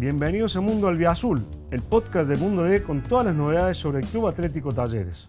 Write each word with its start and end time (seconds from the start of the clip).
Bienvenidos 0.00 0.56
a 0.56 0.62
Mundo 0.62 0.88
Albiazul, 0.88 1.44
el 1.70 1.82
podcast 1.82 2.26
de 2.26 2.36
Mundo 2.36 2.62
D 2.62 2.82
con 2.82 3.02
todas 3.02 3.26
las 3.26 3.34
novedades 3.34 3.76
sobre 3.76 3.98
el 3.98 4.06
Club 4.06 4.28
Atlético 4.28 4.72
Talleres. 4.72 5.28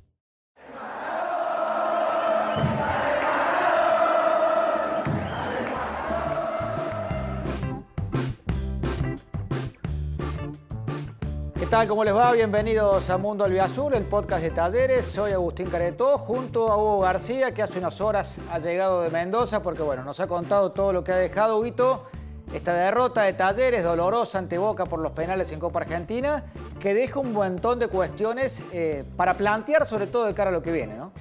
¿Qué 11.60 11.66
tal? 11.70 11.90
¿Cómo 11.90 12.06
les 12.06 12.16
va? 12.16 12.32
Bienvenidos 12.32 13.10
a 13.10 13.18
Mundo 13.18 13.44
Albiazul, 13.44 13.94
el 13.94 14.04
podcast 14.04 14.42
de 14.42 14.52
Talleres. 14.52 15.04
Soy 15.04 15.34
Agustín 15.34 15.68
Caretó, 15.68 16.18
junto 16.18 16.72
a 16.72 16.78
Hugo 16.78 17.02
García, 17.02 17.54
que 17.54 17.62
hace 17.62 17.78
unas 17.80 18.00
horas 18.00 18.40
ha 18.50 18.60
llegado 18.60 19.02
de 19.02 19.10
Mendoza, 19.10 19.62
porque 19.62 19.82
bueno, 19.82 20.06
nos 20.06 20.22
ha 20.22 20.28
contado 20.28 20.72
todo 20.72 20.94
lo 20.94 21.04
que 21.04 21.12
ha 21.12 21.18
dejado 21.18 21.60
Huguito 21.60 22.06
esta 22.54 22.74
derrota 22.74 23.24
de 23.24 23.34
Talleres, 23.34 23.84
dolorosa 23.84 24.38
ante 24.38 24.58
Boca 24.58 24.86
por 24.86 25.00
los 25.00 25.14
penales 25.14 25.52
en 25.52 25.60
Copa 25.60 25.80
Argentina, 25.80 26.44
que 26.80 26.94
deja 26.94 27.20
un 27.20 27.34
montón 27.34 27.80
de 27.80 27.88
cuestiones 27.88 28.62
eh, 28.74 29.04
para 29.16 29.36
plantear, 29.36 29.88
sobre 29.88 30.08
todo 30.08 30.26
de 30.26 30.34
cara 30.34 30.50
a 30.50 30.54
lo 30.54 30.62
que 30.62 30.72
viene, 30.72 30.98
¿no? 30.98 31.12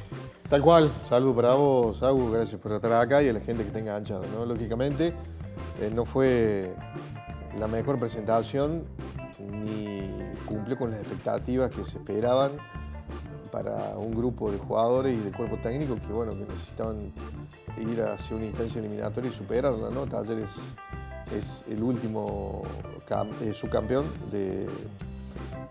Tal 0.48 0.62
cual, 0.62 0.90
salud 1.00 1.34
para 1.36 1.54
vos, 1.54 2.02
Agus, 2.02 2.32
gracias 2.32 2.60
por 2.60 2.72
estar 2.72 2.92
acá 2.94 3.22
y 3.22 3.28
a 3.28 3.32
la 3.32 3.40
gente 3.40 3.64
que 3.64 3.70
tenga 3.70 3.92
enganchado. 3.92 4.24
¿no? 4.34 4.44
Lógicamente, 4.44 5.14
eh, 5.80 5.92
no 5.94 6.04
fue 6.04 6.74
la 7.56 7.68
mejor 7.68 8.00
presentación 8.00 8.84
ni 9.38 10.02
cumple 10.46 10.74
con 10.74 10.90
las 10.90 11.00
expectativas 11.00 11.70
que 11.70 11.84
se 11.84 11.98
esperaban 11.98 12.52
para 13.52 13.96
un 13.96 14.10
grupo 14.10 14.50
de 14.50 14.58
jugadores 14.58 15.14
y 15.14 15.20
de 15.20 15.30
cuerpo 15.30 15.56
técnico 15.58 15.94
que, 15.94 16.12
bueno, 16.12 16.32
que 16.32 16.44
necesitaban 16.44 17.12
ir 17.78 18.02
hacia 18.02 18.36
una 18.36 18.46
instancia 18.46 18.80
eliminatoria 18.80 19.30
y 19.30 19.32
superarla, 19.32 19.90
¿no? 19.90 20.06
Talleres 20.06 20.74
es 21.36 21.64
el 21.68 21.82
último 21.82 22.62
eh, 23.42 23.54
subcampeón 23.54 24.06
de, 24.30 24.68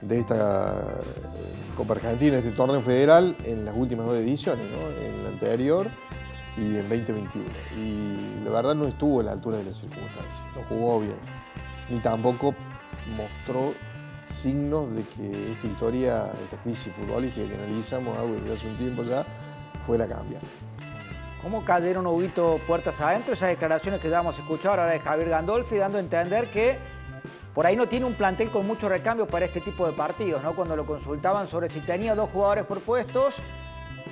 esta 0.09 0.79
eh, 0.79 1.75
Copa 1.75 1.93
Argentina, 1.93 2.37
este 2.37 2.51
torneo 2.51 2.81
federal, 2.81 3.35
en 3.43 3.65
las 3.65 3.75
últimas 3.75 4.05
dos 4.05 4.17
ediciones, 4.17 4.65
en 5.01 5.23
la 5.23 5.29
anterior 5.29 5.89
y 6.57 6.77
en 6.77 6.89
2021. 6.89 7.45
Y 7.77 8.43
la 8.45 8.51
verdad 8.51 8.75
no 8.75 8.87
estuvo 8.87 9.21
a 9.21 9.23
la 9.23 9.31
altura 9.33 9.57
de 9.57 9.65
las 9.65 9.77
circunstancias, 9.77 10.43
no 10.55 10.63
jugó 10.69 10.99
bien, 10.99 11.17
ni 11.89 11.99
tampoco 11.99 12.53
mostró 13.15 13.73
signos 14.29 14.93
de 14.93 15.03
que 15.03 15.51
esta 15.53 15.67
historia, 15.67 16.31
esta 16.43 16.57
crisis 16.63 16.93
futbolística 16.93 17.47
que 17.47 17.55
analizamos 17.55 18.15
desde 18.31 18.53
hace 18.53 18.67
un 18.67 18.77
tiempo 18.77 19.03
ya, 19.03 19.25
fuera 19.85 20.05
a 20.05 20.07
cambiar. 20.07 20.41
¿Cómo 21.41 21.63
cayeron 21.63 22.05
Huguito 22.05 22.59
puertas 22.67 22.99
adentro? 22.99 23.33
Esas 23.33 23.49
declaraciones 23.49 24.01
que 24.01 24.09
vamos 24.09 24.37
a 24.37 24.41
escuchar 24.41 24.71
ahora 24.79 24.91
de 24.91 24.99
Javier 24.99 25.29
Gandolfi, 25.29 25.77
dando 25.77 25.97
a 25.97 26.01
entender 26.01 26.47
que 26.47 26.77
por 27.55 27.65
ahí 27.65 27.77
no 27.77 27.87
tiene 27.87 28.05
un 28.05 28.13
plantel 28.13 28.49
con 28.49 28.67
mucho 28.67 28.89
recambio 28.89 29.25
para 29.25 29.45
este 29.45 29.61
tipo 29.61 29.85
de 29.87 29.93
partidos, 29.93 30.43
¿no? 30.43 30.53
Cuando 30.53 30.75
lo 30.75 30.85
consultaban 30.85 31.47
sobre 31.47 31.69
si 31.69 31.79
tenía 31.79 32.13
dos 32.13 32.29
jugadores 32.31 32.65
por 32.65 32.81
puestos, 32.81 33.35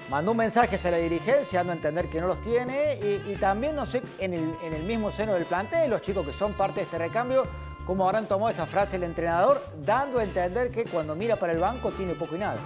mandó 0.10 0.32
un 0.32 0.38
mensaje 0.38 0.80
a 0.82 0.92
la 0.92 0.98
dirigencia 0.98 1.60
dando 1.60 1.74
a 1.74 1.76
entender 1.76 2.10
que 2.10 2.22
no 2.22 2.28
los 2.28 2.42
tiene 2.42 2.96
y, 2.96 3.36
también, 3.36 3.76
no 3.76 3.86
sé, 3.86 4.02
en 4.20 4.34
el, 4.34 4.56
en 4.64 4.74
el, 4.74 4.84
mismo 4.84 5.12
seno 5.12 5.34
del 5.34 5.46
plantel, 5.46 5.90
los 5.90 6.02
chicos 6.02 6.26
que 6.26 6.34
son 6.34 6.54
parte 6.54 6.76
de 6.76 6.84
este 6.84 6.98
recambio, 6.98 7.44
cómo 7.86 8.06
habrán 8.06 8.26
tomado 8.26 8.52
esa 8.52 8.66
frase 8.66 8.96
el 8.96 9.04
entrenador, 9.04 9.62
dando 9.84 10.20
a 10.20 10.24
entender 10.24 10.70
que 10.70 10.86
cuando 10.86 11.14
mira 11.14 11.36
para 11.36 11.52
el 11.52 11.60
banco 11.60 11.92
tiene 11.92 12.14
poco 12.14 12.38
y 12.38 12.40
nada. 12.40 12.58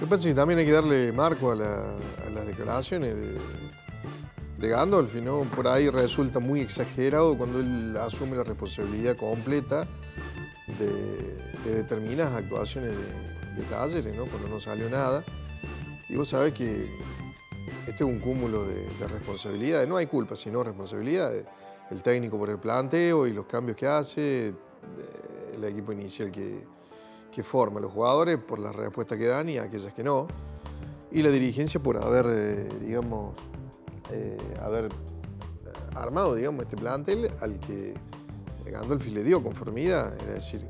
Yo 0.00 0.06
pienso 0.06 0.28
que 0.28 0.34
también 0.34 0.58
hay 0.60 0.64
que 0.64 0.72
darle 0.72 1.12
marco 1.12 1.52
a, 1.52 1.56
las 1.56 2.46
declaraciones 2.46 3.14
de, 3.14 3.36
de 4.58 4.68
Gandolfi, 4.68 5.20
¿no? 5.20 5.42
Por 5.42 5.68
ahí 5.68 5.90
resulta 5.90 6.38
muy 6.38 6.60
exagerado 6.60 7.36
cuando 7.36 7.60
él 7.60 7.94
asume 7.98 8.36
la 8.36 8.44
responsabilidad 8.44 9.14
completa 9.16 9.86
de, 10.78 11.72
determinadas 11.74 12.42
actuaciones 12.42 12.92
de, 13.56 13.62
talleres, 13.64 14.16
¿no? 14.16 14.24
Cuando 14.24 14.48
no 14.48 14.58
salió 14.58 14.88
nada. 14.88 15.22
Y 16.08 16.16
vos 16.16 16.30
sabés 16.30 16.54
que 16.54 16.90
este 17.86 17.96
es 17.96 18.00
un 18.00 18.20
cúmulo 18.20 18.64
de, 18.64 18.86
responsabilidades. 19.06 19.86
No 19.86 19.98
hay 19.98 20.06
culpa, 20.06 20.34
sino 20.34 20.64
responsabilidades. 20.64 21.44
El 21.90 22.02
técnico 22.02 22.38
por 22.38 22.48
el 22.48 22.58
planteo 22.58 23.26
y 23.26 23.34
los 23.34 23.44
cambios 23.44 23.76
que 23.76 23.86
hace, 23.86 24.54
el 25.54 25.64
equipo 25.64 25.92
inicial 25.92 26.32
que, 26.32 26.64
que 27.30 27.42
forma 27.42 27.80
los 27.80 27.92
jugadores 27.92 28.38
por 28.38 28.58
las 28.58 28.74
respuestas 28.74 29.18
que 29.18 29.26
dan 29.26 29.48
y 29.48 29.58
aquellas 29.58 29.92
que 29.92 30.02
no. 30.02 30.26
Y 31.10 31.22
la 31.22 31.30
dirigencia 31.30 31.80
por 31.80 31.96
haber, 31.96 32.26
eh, 32.28 32.68
digamos, 32.80 33.34
eh, 34.10 34.36
haber 34.62 34.86
eh, 34.86 34.88
armado, 35.94 36.34
digamos, 36.34 36.64
este 36.64 36.76
plantel 36.76 37.30
al 37.40 37.58
que 37.60 37.94
Gandolfi 38.64 39.10
le 39.10 39.24
dio 39.24 39.42
conformidad, 39.42 40.14
es 40.20 40.26
decir, 40.26 40.68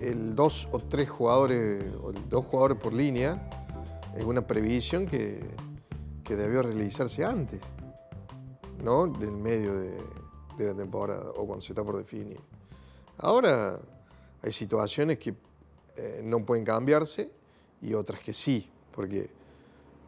el 0.00 0.34
dos 0.34 0.68
o 0.72 0.78
tres 0.78 1.08
jugadores, 1.08 1.84
o 2.02 2.12
dos 2.12 2.44
jugadores 2.46 2.78
por 2.78 2.92
línea, 2.92 3.48
es 4.16 4.24
una 4.24 4.46
previsión 4.46 5.06
que, 5.06 5.44
que 6.24 6.36
debió 6.36 6.62
realizarse 6.62 7.24
antes, 7.24 7.60
¿no? 8.82 9.06
Del 9.06 9.32
medio 9.32 9.76
de, 9.78 9.96
de 10.56 10.66
la 10.66 10.74
temporada 10.74 11.30
o 11.36 11.46
cuando 11.46 11.60
se 11.60 11.72
está 11.72 11.84
por 11.84 11.96
definir. 11.96 12.40
Ahora 13.18 13.80
hay 14.42 14.52
situaciones 14.52 15.18
que 15.18 15.34
eh, 15.96 16.20
no 16.22 16.44
pueden 16.44 16.64
cambiarse 16.64 17.30
y 17.82 17.94
otras 17.94 18.20
que 18.20 18.32
sí, 18.32 18.68
porque, 18.92 19.28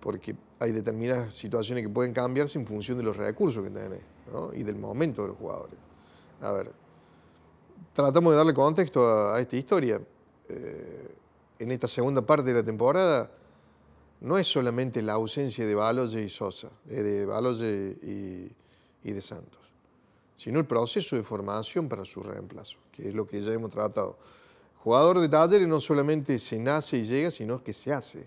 porque 0.00 0.34
hay 0.58 0.72
determinadas 0.72 1.34
situaciones 1.34 1.84
que 1.84 1.90
pueden 1.90 2.12
cambiarse 2.12 2.58
en 2.58 2.66
función 2.66 2.98
de 2.98 3.04
los 3.04 3.16
recursos 3.16 3.64
que 3.64 3.70
tenés 3.70 4.02
y 4.54 4.62
del 4.62 4.76
momento 4.76 5.22
de 5.22 5.28
los 5.28 5.36
jugadores. 5.36 5.74
A 6.40 6.52
ver, 6.52 6.70
tratamos 7.92 8.32
de 8.32 8.36
darle 8.36 8.54
contexto 8.54 9.32
a, 9.32 9.40
esta 9.40 9.56
historia. 9.56 10.00
Eh, 10.48 11.14
en 11.58 11.70
esta 11.72 11.88
segunda 11.88 12.22
parte 12.22 12.48
de 12.48 12.54
la 12.54 12.64
temporada 12.64 13.30
no 14.20 14.38
es 14.38 14.46
solamente 14.46 15.02
la 15.02 15.14
ausencia 15.14 15.66
de 15.66 15.74
Baloye 15.74 16.22
y 16.22 16.28
Sosa, 16.28 16.68
eh, 16.88 17.02
de 17.02 17.26
Baloye 17.26 17.98
y, 18.02 18.52
y 19.08 19.12
de 19.12 19.22
Santos 19.22 19.59
sino 20.40 20.58
el 20.58 20.64
proceso 20.64 21.16
de 21.16 21.22
formación 21.22 21.86
para 21.86 22.02
su 22.06 22.22
reemplazo, 22.22 22.78
que 22.92 23.06
es 23.06 23.14
lo 23.14 23.26
que 23.26 23.42
ya 23.42 23.52
hemos 23.52 23.70
tratado. 23.70 24.16
Jugador 24.82 25.20
de 25.20 25.28
talleres 25.28 25.68
no 25.68 25.82
solamente 25.82 26.38
se 26.38 26.58
nace 26.58 26.96
y 26.96 27.04
llega, 27.04 27.30
sino 27.30 27.62
que 27.62 27.74
se 27.74 27.92
hace. 27.92 28.26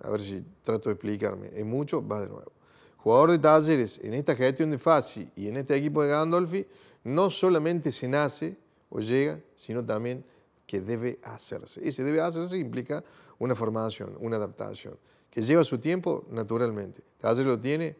A 0.00 0.10
ver 0.10 0.20
si 0.20 0.44
trato 0.64 0.88
de 0.88 0.94
explicarme. 0.94 1.50
En 1.54 1.70
mucho, 1.70 2.04
va 2.04 2.20
de 2.20 2.26
nuevo. 2.26 2.50
Jugador 2.96 3.30
de 3.30 3.38
talleres 3.38 4.00
en 4.02 4.12
esta 4.12 4.34
gestión 4.34 4.72
de 4.72 4.78
Fassi 4.78 5.30
y 5.36 5.46
en 5.46 5.58
este 5.58 5.76
equipo 5.76 6.02
de 6.02 6.08
Gandolfi, 6.08 6.66
no 7.04 7.30
solamente 7.30 7.92
se 7.92 8.08
nace 8.08 8.56
o 8.90 8.98
llega, 8.98 9.38
sino 9.54 9.84
también 9.84 10.24
que 10.66 10.80
debe 10.80 11.20
hacerse. 11.22 11.80
Ese 11.86 12.02
debe 12.02 12.20
hacerse 12.20 12.58
implica 12.58 13.04
una 13.38 13.54
formación, 13.54 14.16
una 14.18 14.34
adaptación, 14.34 14.98
que 15.30 15.42
lleva 15.42 15.62
su 15.62 15.78
tiempo 15.78 16.24
naturalmente. 16.32 17.04
Talleres 17.20 17.46
lo 17.46 17.60
tiene 17.60 17.94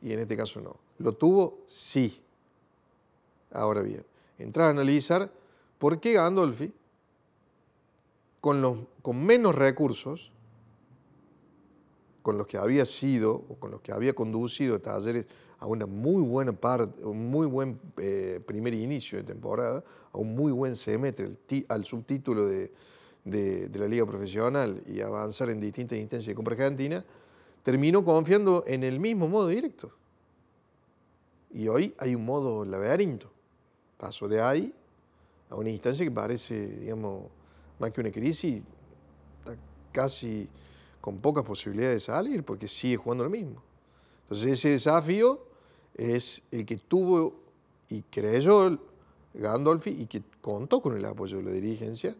y 0.00 0.14
en 0.14 0.20
este 0.20 0.34
caso 0.34 0.62
no. 0.62 0.81
¿Lo 0.98 1.12
tuvo? 1.12 1.58
Sí. 1.66 2.20
Ahora 3.50 3.82
bien, 3.82 4.04
entrar 4.38 4.68
a 4.68 4.70
analizar 4.70 5.30
por 5.78 6.00
qué 6.00 6.14
Gandolfi, 6.14 6.72
con, 8.40 8.88
con 9.02 9.24
menos 9.24 9.54
recursos, 9.54 10.32
con 12.22 12.38
los 12.38 12.46
que 12.46 12.56
había 12.56 12.86
sido 12.86 13.34
o 13.48 13.56
con 13.58 13.70
los 13.70 13.80
que 13.80 13.92
había 13.92 14.14
conducido 14.14 14.80
talleres 14.80 15.26
a 15.58 15.66
una 15.66 15.86
muy 15.86 16.22
buena 16.22 16.52
parte, 16.52 17.04
un 17.04 17.30
muy 17.30 17.46
buen 17.46 17.78
eh, 17.98 18.40
primer 18.44 18.74
inicio 18.74 19.18
de 19.18 19.24
temporada, 19.24 19.84
a 20.12 20.18
un 20.18 20.34
muy 20.34 20.50
buen 20.50 20.74
semestre, 20.76 21.36
al 21.68 21.84
subtítulo 21.84 22.46
de, 22.46 22.72
de, 23.24 23.78
la 23.78 23.86
liga 23.86 24.04
profesional 24.06 24.82
y 24.86 25.00
avanzar 25.00 25.50
en 25.50 25.60
distintas 25.60 25.98
instancias 25.98 26.28
de 26.28 26.34
compra 26.34 26.54
argentina, 26.54 27.04
terminó 27.62 28.04
confiando 28.04 28.64
en 28.66 28.82
el 28.82 28.98
mismo 28.98 29.28
modo 29.28 29.48
directo. 29.48 29.92
Y 31.52 31.68
hoy 31.68 31.94
hay 31.98 32.14
un 32.14 32.24
modo 32.24 32.64
laberinto. 32.64 33.30
Paso 33.98 34.28
de 34.28 34.40
ahí 34.40 34.72
a 35.50 35.56
una 35.56 35.70
instancia 35.70 36.04
que 36.04 36.10
parece, 36.10 36.66
digamos, 36.78 37.24
más 37.78 37.90
que 37.92 38.00
una 38.00 38.10
crisis, 38.10 38.62
está 39.38 39.56
casi 39.92 40.48
con 41.00 41.18
pocas 41.18 41.44
posibilidades 41.44 41.96
de 41.96 42.00
salir 42.00 42.44
porque 42.44 42.68
sigue 42.68 42.96
jugando 42.96 43.24
lo 43.24 43.30
mismo. 43.30 43.62
Entonces 44.22 44.52
ese 44.52 44.70
desafío 44.70 45.44
es 45.94 46.42
el 46.50 46.64
que 46.64 46.78
tuvo 46.78 47.34
y 47.90 48.02
creyó 48.02 48.78
Gandolfi 49.34 49.90
y 49.90 50.06
que 50.06 50.22
contó 50.40 50.80
con 50.80 50.96
el 50.96 51.04
apoyo 51.04 51.38
de 51.38 51.42
la 51.42 51.50
dirigencia 51.50 52.16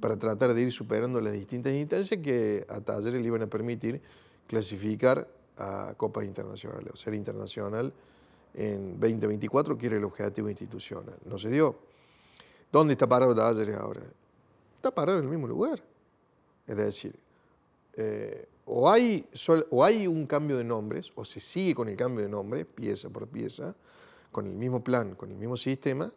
para 0.00 0.16
tratar 0.16 0.54
de 0.54 0.62
ir 0.62 0.72
superando 0.72 1.20
las 1.20 1.32
distintas 1.32 1.72
instancias 1.72 2.20
que 2.22 2.64
a 2.68 2.80
Talleres 2.80 3.20
le 3.20 3.26
iban 3.26 3.42
a 3.42 3.48
permitir 3.48 4.00
clasificar 4.46 5.28
a 5.56 5.94
copas 5.96 6.24
internacionales, 6.24 6.92
o 6.92 6.96
ser 6.96 7.14
internacional 7.14 7.92
en 8.54 8.98
2024, 8.98 9.76
que 9.76 9.86
el 9.86 10.04
objetivo 10.04 10.48
institucional. 10.48 11.16
No 11.24 11.38
se 11.38 11.50
dio. 11.50 11.76
¿Dónde 12.70 12.92
está 12.92 13.06
parado 13.06 13.34
Talleres 13.34 13.76
ahora? 13.76 14.02
Está 14.76 14.90
parado 14.90 15.18
en 15.18 15.24
el 15.24 15.30
mismo 15.30 15.46
lugar. 15.46 15.82
Es 16.66 16.76
decir, 16.76 17.18
eh, 17.94 18.46
o, 18.66 18.90
hay 18.90 19.26
o 19.70 19.84
hay 19.84 20.06
un 20.06 20.26
cambio 20.26 20.58
de 20.58 20.64
nombres, 20.64 21.10
o 21.14 21.24
se 21.24 21.40
sigue 21.40 21.74
con 21.74 21.88
el 21.88 21.96
cambio 21.96 22.22
de 22.22 22.28
nombre, 22.30 22.64
pieza 22.64 23.08
por 23.08 23.26
pieza, 23.26 23.74
con 24.30 24.46
el 24.46 24.52
mismo 24.52 24.84
plan, 24.84 25.14
con 25.14 25.30
el 25.30 25.36
mismo 25.36 25.56
sistema, 25.56 26.12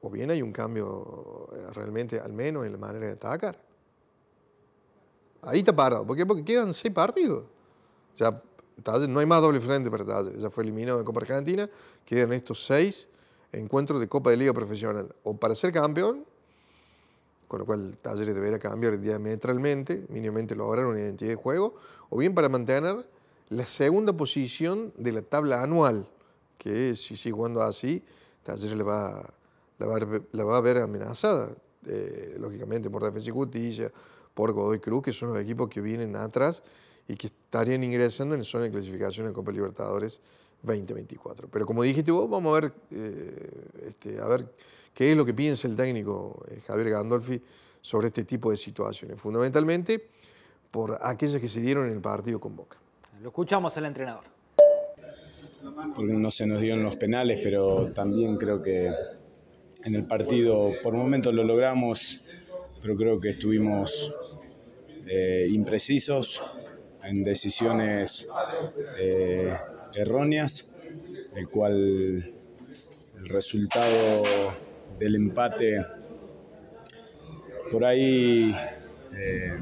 o 0.00 0.10
bien 0.10 0.30
hay 0.30 0.42
un 0.42 0.52
cambio 0.52 1.48
eh, 1.52 1.72
realmente, 1.72 2.20
al 2.20 2.32
menos 2.32 2.64
en 2.66 2.72
la 2.72 2.78
manera 2.78 3.06
de 3.06 3.12
atacar. 3.12 3.58
Ahí 5.42 5.58
está 5.58 5.74
parado. 5.74 6.06
¿Por 6.06 6.16
qué? 6.16 6.24
Porque 6.24 6.44
quedan 6.44 6.72
seis 6.72 6.92
partidos. 6.94 7.44
Ya 8.16 8.40
no 9.08 9.20
hay 9.20 9.26
más 9.26 9.40
doble 9.40 9.60
frente 9.60 9.90
para 9.90 10.04
Talleres. 10.04 10.40
Ya 10.40 10.50
fue 10.50 10.64
eliminado 10.64 10.98
de 10.98 11.04
Copa 11.04 11.20
Argentina. 11.20 11.68
Quedan 12.04 12.32
estos 12.32 12.64
seis 12.64 13.08
encuentros 13.52 14.00
de 14.00 14.08
Copa 14.08 14.30
de 14.30 14.36
Liga 14.36 14.52
Profesional. 14.52 15.14
O 15.22 15.36
para 15.36 15.54
ser 15.54 15.72
campeón, 15.72 16.24
con 17.48 17.60
lo 17.60 17.66
cual 17.66 17.96
Talleres 18.02 18.34
deberá 18.34 18.58
cambiar 18.58 18.98
diametralmente, 18.98 20.06
mínimamente 20.08 20.54
lograr 20.54 20.86
una 20.86 20.98
identidad 20.98 21.30
de 21.30 21.36
juego, 21.36 21.76
o 22.10 22.18
bien 22.18 22.34
para 22.34 22.48
mantener 22.48 23.08
la 23.50 23.66
segunda 23.66 24.12
posición 24.12 24.92
de 24.96 25.12
la 25.12 25.22
tabla 25.22 25.62
anual, 25.62 26.08
que 26.58 26.96
si 26.96 27.16
sigue 27.16 27.32
jugando 27.32 27.62
así, 27.62 28.02
Talleres 28.42 28.76
la 28.76 28.84
va, 28.84 29.30
la 29.78 30.44
va, 30.44 30.56
a 30.56 30.60
ver 30.60 30.78
amenazada, 30.78 31.50
eh, 31.86 32.36
lógicamente 32.38 32.90
por 32.90 33.04
Defensa 33.04 33.28
y 33.28 33.32
Justicia, 33.32 33.92
por 34.34 34.52
Godoy 34.52 34.80
Cruz, 34.80 35.02
que 35.02 35.12
son 35.12 35.28
los 35.28 35.38
equipos 35.38 35.68
que 35.68 35.80
vienen 35.80 36.16
atrás 36.16 36.62
y 37.08 37.16
que 37.16 37.28
estarían 37.28 37.82
ingresando 37.84 38.34
en 38.34 38.40
la 38.40 38.44
zona 38.44 38.64
de 38.64 38.70
clasificación 38.70 39.26
de 39.26 39.32
Copa 39.32 39.52
Libertadores 39.52 40.20
2024. 40.62 41.48
Pero 41.48 41.66
como 41.66 41.82
dijiste 41.82 42.10
vos, 42.10 42.28
vamos 42.28 42.56
a 42.56 42.60
ver, 42.60 42.72
eh, 42.90 43.50
este, 43.88 44.20
a 44.20 44.26
ver 44.26 44.46
qué 44.94 45.10
es 45.10 45.16
lo 45.16 45.24
que 45.24 45.34
piensa 45.34 45.68
el 45.68 45.76
técnico 45.76 46.44
eh, 46.48 46.60
Javier 46.66 46.90
Gandolfi 46.90 47.40
sobre 47.80 48.08
este 48.08 48.24
tipo 48.24 48.50
de 48.50 48.56
situaciones, 48.56 49.20
fundamentalmente 49.20 50.08
por 50.70 50.98
aquellas 51.02 51.40
que 51.40 51.48
se 51.48 51.60
dieron 51.60 51.86
en 51.86 51.92
el 51.92 52.00
partido 52.00 52.40
con 52.40 52.56
Boca. 52.56 52.78
Lo 53.22 53.28
escuchamos 53.28 53.76
al 53.76 53.84
entrenador. 53.84 54.24
Porque 55.94 56.12
no 56.12 56.30
se 56.30 56.46
nos 56.46 56.60
dieron 56.60 56.82
los 56.82 56.96
penales, 56.96 57.40
pero 57.42 57.92
también 57.92 58.36
creo 58.36 58.62
que 58.62 58.90
en 59.84 59.94
el 59.94 60.04
partido 60.04 60.72
por 60.82 60.94
momentos 60.94 61.34
lo 61.34 61.44
logramos, 61.44 62.22
pero 62.80 62.96
creo 62.96 63.20
que 63.20 63.30
estuvimos 63.30 64.14
eh, 65.06 65.46
imprecisos 65.50 66.42
en 67.06 67.22
decisiones 67.24 68.28
eh, 68.98 69.54
erróneas, 69.94 70.72
el 71.34 71.48
cual 71.48 71.74
el 71.74 73.28
resultado 73.28 74.22
del 74.98 75.16
empate 75.16 75.84
por 77.70 77.84
ahí 77.84 78.54
eh, 79.16 79.56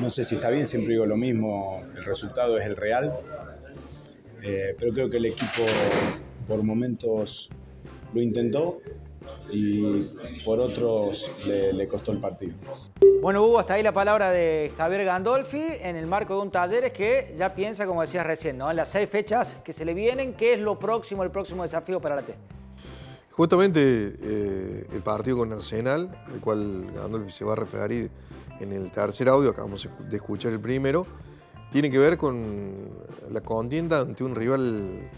no 0.00 0.08
sé 0.10 0.24
si 0.24 0.36
está 0.36 0.50
bien, 0.50 0.66
siempre 0.66 0.92
digo 0.92 1.06
lo 1.06 1.16
mismo, 1.16 1.82
el 1.96 2.04
resultado 2.04 2.58
es 2.58 2.66
el 2.66 2.76
real, 2.76 3.12
eh, 4.42 4.74
pero 4.78 4.92
creo 4.92 5.10
que 5.10 5.16
el 5.16 5.26
equipo 5.26 5.64
por 6.46 6.62
momentos 6.62 7.50
lo 8.14 8.20
intentó 8.20 8.80
y 9.52 10.00
por 10.44 10.60
otros 10.60 11.30
le, 11.44 11.86
costó 11.88 12.12
el 12.12 12.18
partido. 12.18 12.54
Bueno, 13.22 13.42
Hugo, 13.44 13.58
hasta 13.58 13.74
ahí 13.74 13.82
la 13.82 13.92
palabra 13.92 14.30
de 14.30 14.72
Javier 14.76 15.04
Gandolfi 15.04 15.62
en 15.80 15.96
el 15.96 16.06
marco 16.06 16.34
de 16.34 16.40
un 16.42 16.50
taller 16.50 16.92
que 16.92 17.34
ya 17.36 17.54
piensa, 17.54 17.86
como 17.86 18.02
decías 18.02 18.26
recién, 18.26 18.58
¿no? 18.58 18.70
en 18.70 18.76
las 18.76 18.88
seis 18.88 19.08
fechas 19.08 19.56
que 19.64 19.72
se 19.72 19.84
le 19.84 19.94
vienen, 19.94 20.34
¿qué 20.34 20.54
es 20.54 20.60
lo 20.60 20.78
próximo, 20.78 21.22
el 21.22 21.30
próximo 21.30 21.62
desafío 21.62 22.00
para 22.00 22.16
la 22.16 22.22
T? 22.22 22.34
Justamente 23.32 23.80
eh, 24.22 24.86
el 24.92 25.02
partido 25.02 25.38
con 25.38 25.52
Arsenal, 25.52 26.10
al 26.26 26.40
cual 26.40 26.90
Gandolfi 26.94 27.30
se 27.30 27.44
va 27.44 27.52
a 27.52 27.56
referir 27.56 28.10
en 28.60 28.72
el 28.72 28.90
tercer 28.90 29.28
audio, 29.28 29.50
acabamos 29.50 29.88
de 29.98 30.16
escuchar 30.16 30.52
el 30.52 30.60
primero, 30.60 31.06
tiene 31.72 31.90
que 31.90 31.98
ver 31.98 32.18
con 32.18 32.88
la 33.30 33.40
contienda 33.40 34.00
ante 34.00 34.24
un 34.24 34.34
rival 34.34 35.08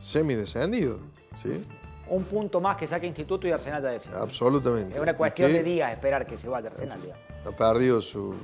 semidescendido. 0.00 0.98
¿sí? 1.42 1.64
Un 2.12 2.24
punto 2.24 2.60
más 2.60 2.76
que 2.76 2.86
saque 2.86 3.06
Instituto 3.06 3.48
y 3.48 3.52
Arsenal 3.52 3.82
de 3.82 3.96
ese. 3.96 4.10
Absolutamente. 4.14 4.94
Es 4.94 5.00
una 5.00 5.16
cuestión 5.16 5.50
de 5.50 5.62
días 5.62 5.90
esperar 5.90 6.26
que 6.26 6.36
se 6.36 6.46
vaya 6.46 6.68
Arsenal. 6.68 7.00
Ha 7.46 7.50
perdido 7.52 8.02
su, 8.02 8.34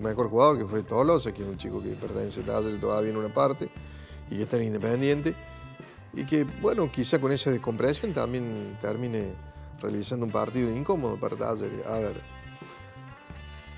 mejor 0.00 0.28
jugador, 0.28 0.58
que 0.58 0.64
fue 0.64 0.82
Tolosa, 0.82 1.30
que 1.32 1.42
es 1.42 1.48
un 1.48 1.56
chico 1.56 1.80
que 1.80 1.90
pertenece 1.90 2.40
a 2.40 2.46
Talleres 2.46 2.80
todavía 2.80 3.12
en 3.12 3.16
una 3.16 3.32
parte 3.32 3.70
y 4.28 4.36
que 4.36 4.42
está 4.42 4.56
en 4.56 4.64
Independiente. 4.64 5.32
Y 6.12 6.26
que, 6.26 6.42
bueno, 6.60 6.90
quizá 6.90 7.20
con 7.20 7.30
esa 7.30 7.52
descompresión 7.52 8.12
también 8.12 8.76
termine 8.80 9.32
realizando 9.80 10.26
un 10.26 10.32
partido 10.32 10.68
incómodo 10.68 11.16
para 11.16 11.36
Talleres. 11.36 11.86
A 11.86 11.98
ver, 11.98 12.16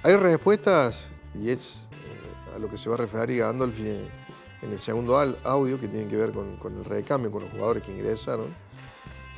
hay 0.02 0.16
respuestas, 0.16 1.10
y 1.34 1.50
es 1.50 1.90
eh, 1.92 2.56
a 2.56 2.58
lo 2.58 2.70
que 2.70 2.78
se 2.78 2.88
va 2.88 2.94
a 2.94 2.98
referir 2.98 3.40
Gandolfi 3.40 3.86
en, 3.86 4.08
en 4.62 4.72
el 4.72 4.78
segundo 4.78 5.18
audio, 5.44 5.78
que 5.78 5.88
tienen 5.88 6.08
que 6.08 6.16
ver 6.16 6.32
con, 6.32 6.58
el 6.64 6.84
recambio, 6.84 7.30
con 7.30 7.42
los 7.42 7.52
jugadores 7.52 7.82
que 7.82 7.92
ingresaron, 7.92 8.54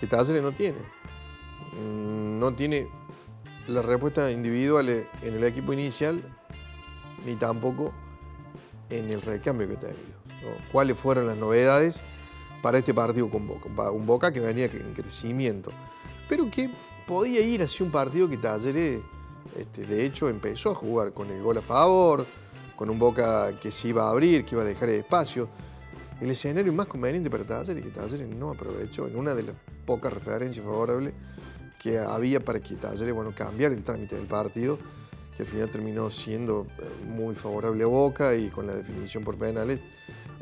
que 0.01 0.07
Talleres 0.07 0.43
no 0.43 0.53
tiene. 0.53 0.79
Mm, 1.73 2.39
no 2.39 2.53
tiene 2.55 2.89
las 3.67 3.85
respuestas 3.85 4.33
individuales 4.33 5.07
en 5.23 5.35
el 5.35 5.45
equipo 5.45 5.73
inicial, 5.73 6.23
ni 7.27 7.35
tampoco 7.35 7.93
en 8.91 9.11
el 9.11 9.21
recambio 9.23 9.69
que 9.69 9.75
ha 9.75 9.81
tenido. 9.81 10.19
¿Cuáles 10.73 10.97
fueron 10.97 11.27
las 11.27 11.37
novedades 11.37 12.03
para 12.63 12.79
este 12.79 12.95
partido 12.95 13.29
con 13.31 13.47
Boca? 13.47 13.91
Un 13.91 14.07
Boca 14.07 14.33
que 14.33 14.41
venía 14.41 14.67
en 14.67 14.95
crecimiento, 14.95 15.73
pero 16.29 16.51
que 16.51 16.71
podía 17.07 17.41
ir 17.41 17.63
hacia 17.63 17.85
un 17.85 17.93
partido 17.93 18.29
que 18.29 18.37
Talleres 18.37 19.03
este, 19.57 19.87
de 19.87 20.05
hecho, 20.05 20.29
empezó 20.29 20.71
a 20.71 20.75
jugar 20.75 21.13
con 21.13 21.31
el 21.31 21.43
gol 21.43 21.59
a 21.59 21.63
favor, 21.63 22.27
con 22.77 22.91
un 22.91 22.99
Boca 22.99 23.59
que 23.61 23.71
se 23.71 23.89
iba 23.89 24.05
a 24.05 24.11
abrir, 24.11 24.45
que 24.45 24.55
iba 24.55 24.63
a 24.63 24.67
dejar 24.67 24.89
espacio. 24.91 25.49
El 26.21 26.31
escenario 26.31 26.73
más 26.73 26.87
conveniente 26.87 27.31
para 27.31 27.45
Talleres 27.45 27.85
que 27.85 27.91
Talleres 27.91 28.29
no 28.29 28.51
aprovechó 28.51 29.07
en 29.07 29.17
una 29.17 29.35
de 29.35 29.45
las 29.45 29.55
pocas 29.89 30.13
referencias 30.13 30.67
favorables 30.67 31.15
que 31.79 31.99
había 31.99 32.41
para 32.41 32.61
que 32.61 32.75
Talleres 32.77 33.15
bueno, 33.15 33.35
cambiar 33.35 33.73
el 33.73 33.83
trámite 33.83 34.17
del 34.17 34.27
partido, 34.27 34.79
que 35.35 35.45
al 35.45 35.49
final 35.49 35.71
terminó 35.71 36.11
siendo 36.11 36.67
eh, 36.79 37.07
muy 37.07 37.35
favorable 37.35 37.85
a 37.85 37.87
Boca 37.87 38.35
y 38.35 38.51
con 38.51 38.67
la 38.67 38.75
definición 38.75 39.25
por 39.25 39.39
penales, 39.39 39.81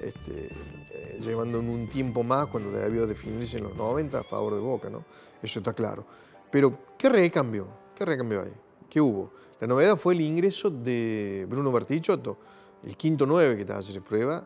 este, 0.02 0.48
eh, 0.90 1.20
llevando 1.20 1.60
un 1.60 1.88
tiempo 1.88 2.24
más 2.24 2.48
cuando 2.48 2.72
debió 2.72 3.06
definirse 3.06 3.58
en 3.58 3.64
los 3.64 3.76
90 3.76 4.18
a 4.18 4.24
favor 4.24 4.54
de 4.54 4.60
Boca, 4.60 4.90
¿no? 4.90 5.04
Eso 5.40 5.60
está 5.60 5.72
claro. 5.72 6.04
Pero, 6.50 6.76
¿qué 6.98 7.08
recambio? 7.08 7.68
¿Qué 7.94 8.04
recambio 8.04 8.42
hay? 8.42 8.52
¿Qué 8.90 9.00
hubo? 9.00 9.30
La 9.60 9.68
novedad 9.68 9.96
fue 9.96 10.14
el 10.14 10.22
ingreso 10.22 10.70
de 10.70 11.46
Bruno 11.48 11.70
Bertichotto, 11.70 12.36
el 12.84 12.96
quinto 12.96 13.26
9 13.26 13.56
que 13.58 13.64
te 13.64 13.72
hace 13.72 14.00
prueba 14.00 14.44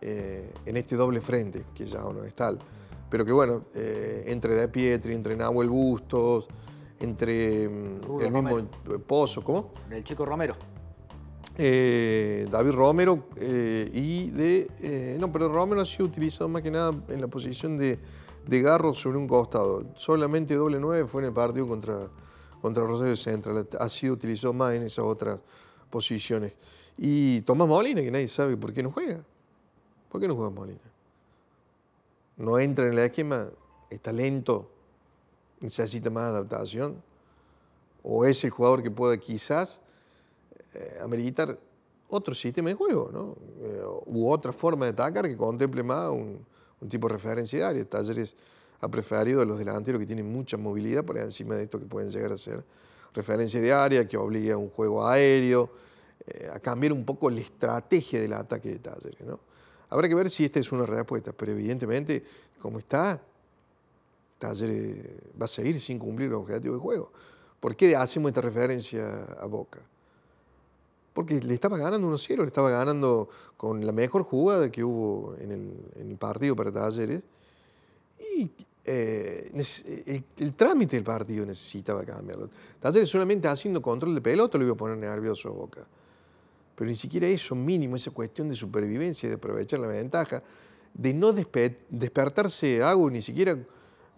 eh, 0.00 0.54
en 0.64 0.76
este 0.78 0.96
doble 0.96 1.20
frente, 1.20 1.66
que 1.74 1.84
ya 1.84 2.00
no 2.00 2.24
es 2.24 2.34
tal. 2.34 2.58
Pero 3.10 3.24
que 3.24 3.32
bueno, 3.32 3.64
eh, 3.74 4.24
entre 4.26 4.54
De 4.54 4.68
Pietri, 4.68 5.14
entre 5.14 5.36
Nahuel 5.36 5.68
Bustos, 5.68 6.48
entre 7.00 7.68
mm, 7.68 8.20
el 8.20 8.30
mismo 8.32 8.68
Pozo, 9.06 9.42
¿cómo? 9.42 9.72
El 9.90 10.04
chico 10.04 10.26
Romero. 10.26 10.54
Eh, 11.56 12.46
David 12.50 12.72
Romero 12.72 13.24
y 13.40 14.30
de. 14.30 15.16
no, 15.18 15.32
pero 15.32 15.48
Romero 15.48 15.80
ha 15.80 15.86
sido 15.86 16.06
utilizado 16.06 16.48
más 16.48 16.62
que 16.62 16.70
nada 16.70 16.92
en 17.08 17.20
la 17.20 17.26
posición 17.26 17.76
de, 17.76 17.98
de 18.46 18.62
Garro 18.62 18.94
sobre 18.94 19.18
un 19.18 19.26
costado. 19.26 19.84
Solamente 19.94 20.54
doble 20.54 20.78
9 20.78 21.06
fue 21.08 21.22
en 21.22 21.28
el 21.28 21.34
partido 21.34 21.66
contra, 21.66 22.08
contra 22.60 22.84
Rosario 22.84 23.16
Central. 23.16 23.68
Ha 23.78 23.88
sido 23.88 24.14
utilizado 24.14 24.52
más 24.52 24.74
en 24.74 24.82
esas 24.82 25.04
otras 25.04 25.40
posiciones. 25.90 26.52
Y 26.96 27.42
Tomás 27.42 27.68
Molina, 27.68 28.02
que 28.02 28.10
nadie 28.10 28.28
sabe 28.28 28.56
por 28.56 28.72
qué 28.72 28.82
no 28.82 28.90
juega. 28.90 29.24
¿Por 30.08 30.20
qué 30.20 30.26
no 30.26 30.34
juega 30.34 30.50
Molina? 30.50 30.80
No 32.38 32.58
entra 32.58 32.86
en 32.86 32.92
el 32.92 33.00
esquema, 33.00 33.50
está 33.90 34.12
lento, 34.12 34.70
necesita 35.60 36.08
más 36.08 36.30
adaptación. 36.30 37.02
O 38.02 38.24
es 38.24 38.42
el 38.44 38.50
jugador 38.50 38.82
que 38.82 38.90
pueda 38.90 39.16
quizás 39.18 39.80
eh, 40.74 40.98
ameritar 41.02 41.58
otro 42.08 42.34
sistema 42.34 42.70
de 42.70 42.74
juego, 42.74 43.10
¿no? 43.12 43.36
Eh, 43.60 43.82
u 44.06 44.30
otra 44.30 44.52
forma 44.52 44.86
de 44.86 44.92
atacar 44.92 45.26
que 45.26 45.36
contemple 45.36 45.82
más 45.82 46.08
un, 46.10 46.46
tipo 46.88 47.08
de 47.08 47.14
referencia 47.14 47.58
de 47.58 47.64
área. 47.64 47.84
Talleres 47.84 48.36
ha 48.80 48.88
preferido 48.88 49.42
a 49.42 49.44
los 49.44 49.58
delanteros 49.58 49.98
que 49.98 50.06
tienen 50.06 50.30
mucha 50.30 50.56
movilidad 50.56 51.04
por 51.04 51.18
encima 51.18 51.56
de 51.56 51.64
esto 51.64 51.78
que 51.78 51.86
pueden 51.86 52.08
llegar 52.10 52.32
a 52.32 52.38
ser 52.38 52.64
referencia 53.12 53.60
de 53.60 53.72
área, 53.72 54.06
que 54.06 54.16
obliga 54.16 54.54
a 54.54 54.58
un 54.58 54.70
juego 54.70 55.06
aéreo, 55.06 55.70
eh, 56.26 56.48
a 56.52 56.60
cambiar 56.60 56.92
un 56.92 57.04
poco 57.04 57.28
la 57.30 57.40
estrategia 57.40 58.20
del 58.20 58.32
ataque 58.34 58.70
de 58.70 58.78
Talleres. 58.78 59.20
¿no? 59.22 59.40
Habrá 59.90 60.08
que 60.08 60.14
ver 60.14 60.30
si 60.30 60.44
esta 60.44 60.60
es 60.60 60.70
una 60.72 60.86
respuesta, 60.86 61.32
pero 61.32 61.52
evidentemente, 61.52 62.24
como 62.60 62.78
está, 62.78 63.20
Talleres 64.38 65.04
va 65.40 65.46
a 65.46 65.48
seguir 65.48 65.80
sin 65.80 65.98
cumplir 65.98 66.30
los 66.30 66.40
objetivos 66.40 66.76
de 66.76 66.80
juego. 66.80 67.12
¿Por 67.60 67.74
qué 67.74 67.96
hacemos 67.96 68.30
esta 68.30 68.40
referencia 68.40 69.24
a 69.40 69.46
Boca? 69.46 69.80
Porque 71.12 71.40
le 71.40 71.54
estaba 71.54 71.76
ganando 71.76 72.08
1-0, 72.08 72.38
le 72.38 72.46
estaba 72.46 72.70
ganando 72.70 73.28
con 73.56 73.84
la 73.84 73.92
mejor 73.92 74.22
jugada 74.22 74.70
que 74.70 74.84
hubo 74.84 75.34
en 75.40 75.50
el, 75.50 75.72
el 76.00 76.16
partido 76.16 76.54
para 76.54 76.70
Talleres. 76.70 77.22
Y 78.36 78.48
eh, 78.90 80.24
el, 80.38 80.54
trámite 80.54 80.96
del 80.96 81.04
partido 81.04 81.44
necesitaba 81.44 82.04
cambiarlo. 82.04 82.48
Talleres 82.80 83.10
solamente 83.10 83.46
haciendo 83.46 83.82
control 83.82 84.14
de 84.14 84.22
pelota 84.22 84.56
lo 84.56 84.64
iba 84.64 84.72
a 84.72 84.76
poner 84.76 84.96
nervioso 84.96 85.48
a 85.50 85.52
Boca. 85.52 85.86
Pero 86.78 86.88
ni 86.90 86.96
siquiera 86.96 87.26
eso 87.26 87.56
mínimo, 87.56 87.96
esa 87.96 88.12
cuestión 88.12 88.48
de 88.48 88.54
supervivencia, 88.54 89.28
de 89.28 89.34
aprovechar 89.34 89.80
la 89.80 89.88
ventaja, 89.88 90.44
de 90.94 91.12
no 91.12 91.32
despertarse 91.32 92.80
algo 92.80 93.10
ni 93.10 93.20
siquiera 93.20 93.58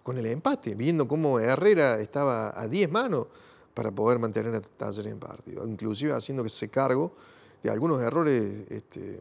con 0.02 0.18
el 0.18 0.26
empate, 0.26 0.74
viendo 0.74 1.08
cómo 1.08 1.40
Herrera 1.40 1.98
estaba 2.00 2.52
a 2.54 2.68
10 2.68 2.90
manos 2.90 3.28
para 3.72 3.90
poder 3.90 4.18
mantener 4.18 4.54
a 4.54 4.60
Talleres 4.60 5.10
en 5.10 5.18
partido, 5.18 5.66
inclusive 5.66 6.12
haciéndose 6.12 6.68
cargo 6.68 7.14
de 7.62 7.70
algunos 7.70 8.02
errores 8.02 8.52
este, 8.68 9.20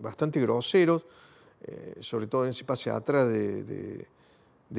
bastante 0.00 0.40
groseros, 0.40 1.04
eh, 1.64 1.96
sobre 2.00 2.28
todo 2.28 2.44
en 2.44 2.50
ese 2.50 2.64
pase 2.64 2.88
atrás 2.88 3.28
de, 3.28 3.62
de, 3.62 4.06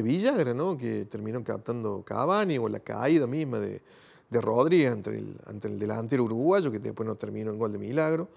Villagra, 0.01 0.56
que 0.80 1.06
terminó 1.06 1.44
captando 1.44 2.01
Cavani 2.04 2.58
o 2.58 2.68
la 2.68 2.80
caída 2.80 3.27
misma 3.27 3.60
de, 3.60 3.80
de 4.29 4.41
Rodríguez 4.41 4.91
ante 4.91 5.12
el, 5.12 5.36
ante 5.46 5.67
el 5.67 5.79
delantero 5.79 6.24
uruguayo, 6.24 6.72
que 6.72 6.79
después 6.79 7.08
no 7.08 7.15
terminó 7.15 7.51
en 7.51 7.60
gol 7.60 7.72
de 7.72 7.77
milagro. 7.77 8.29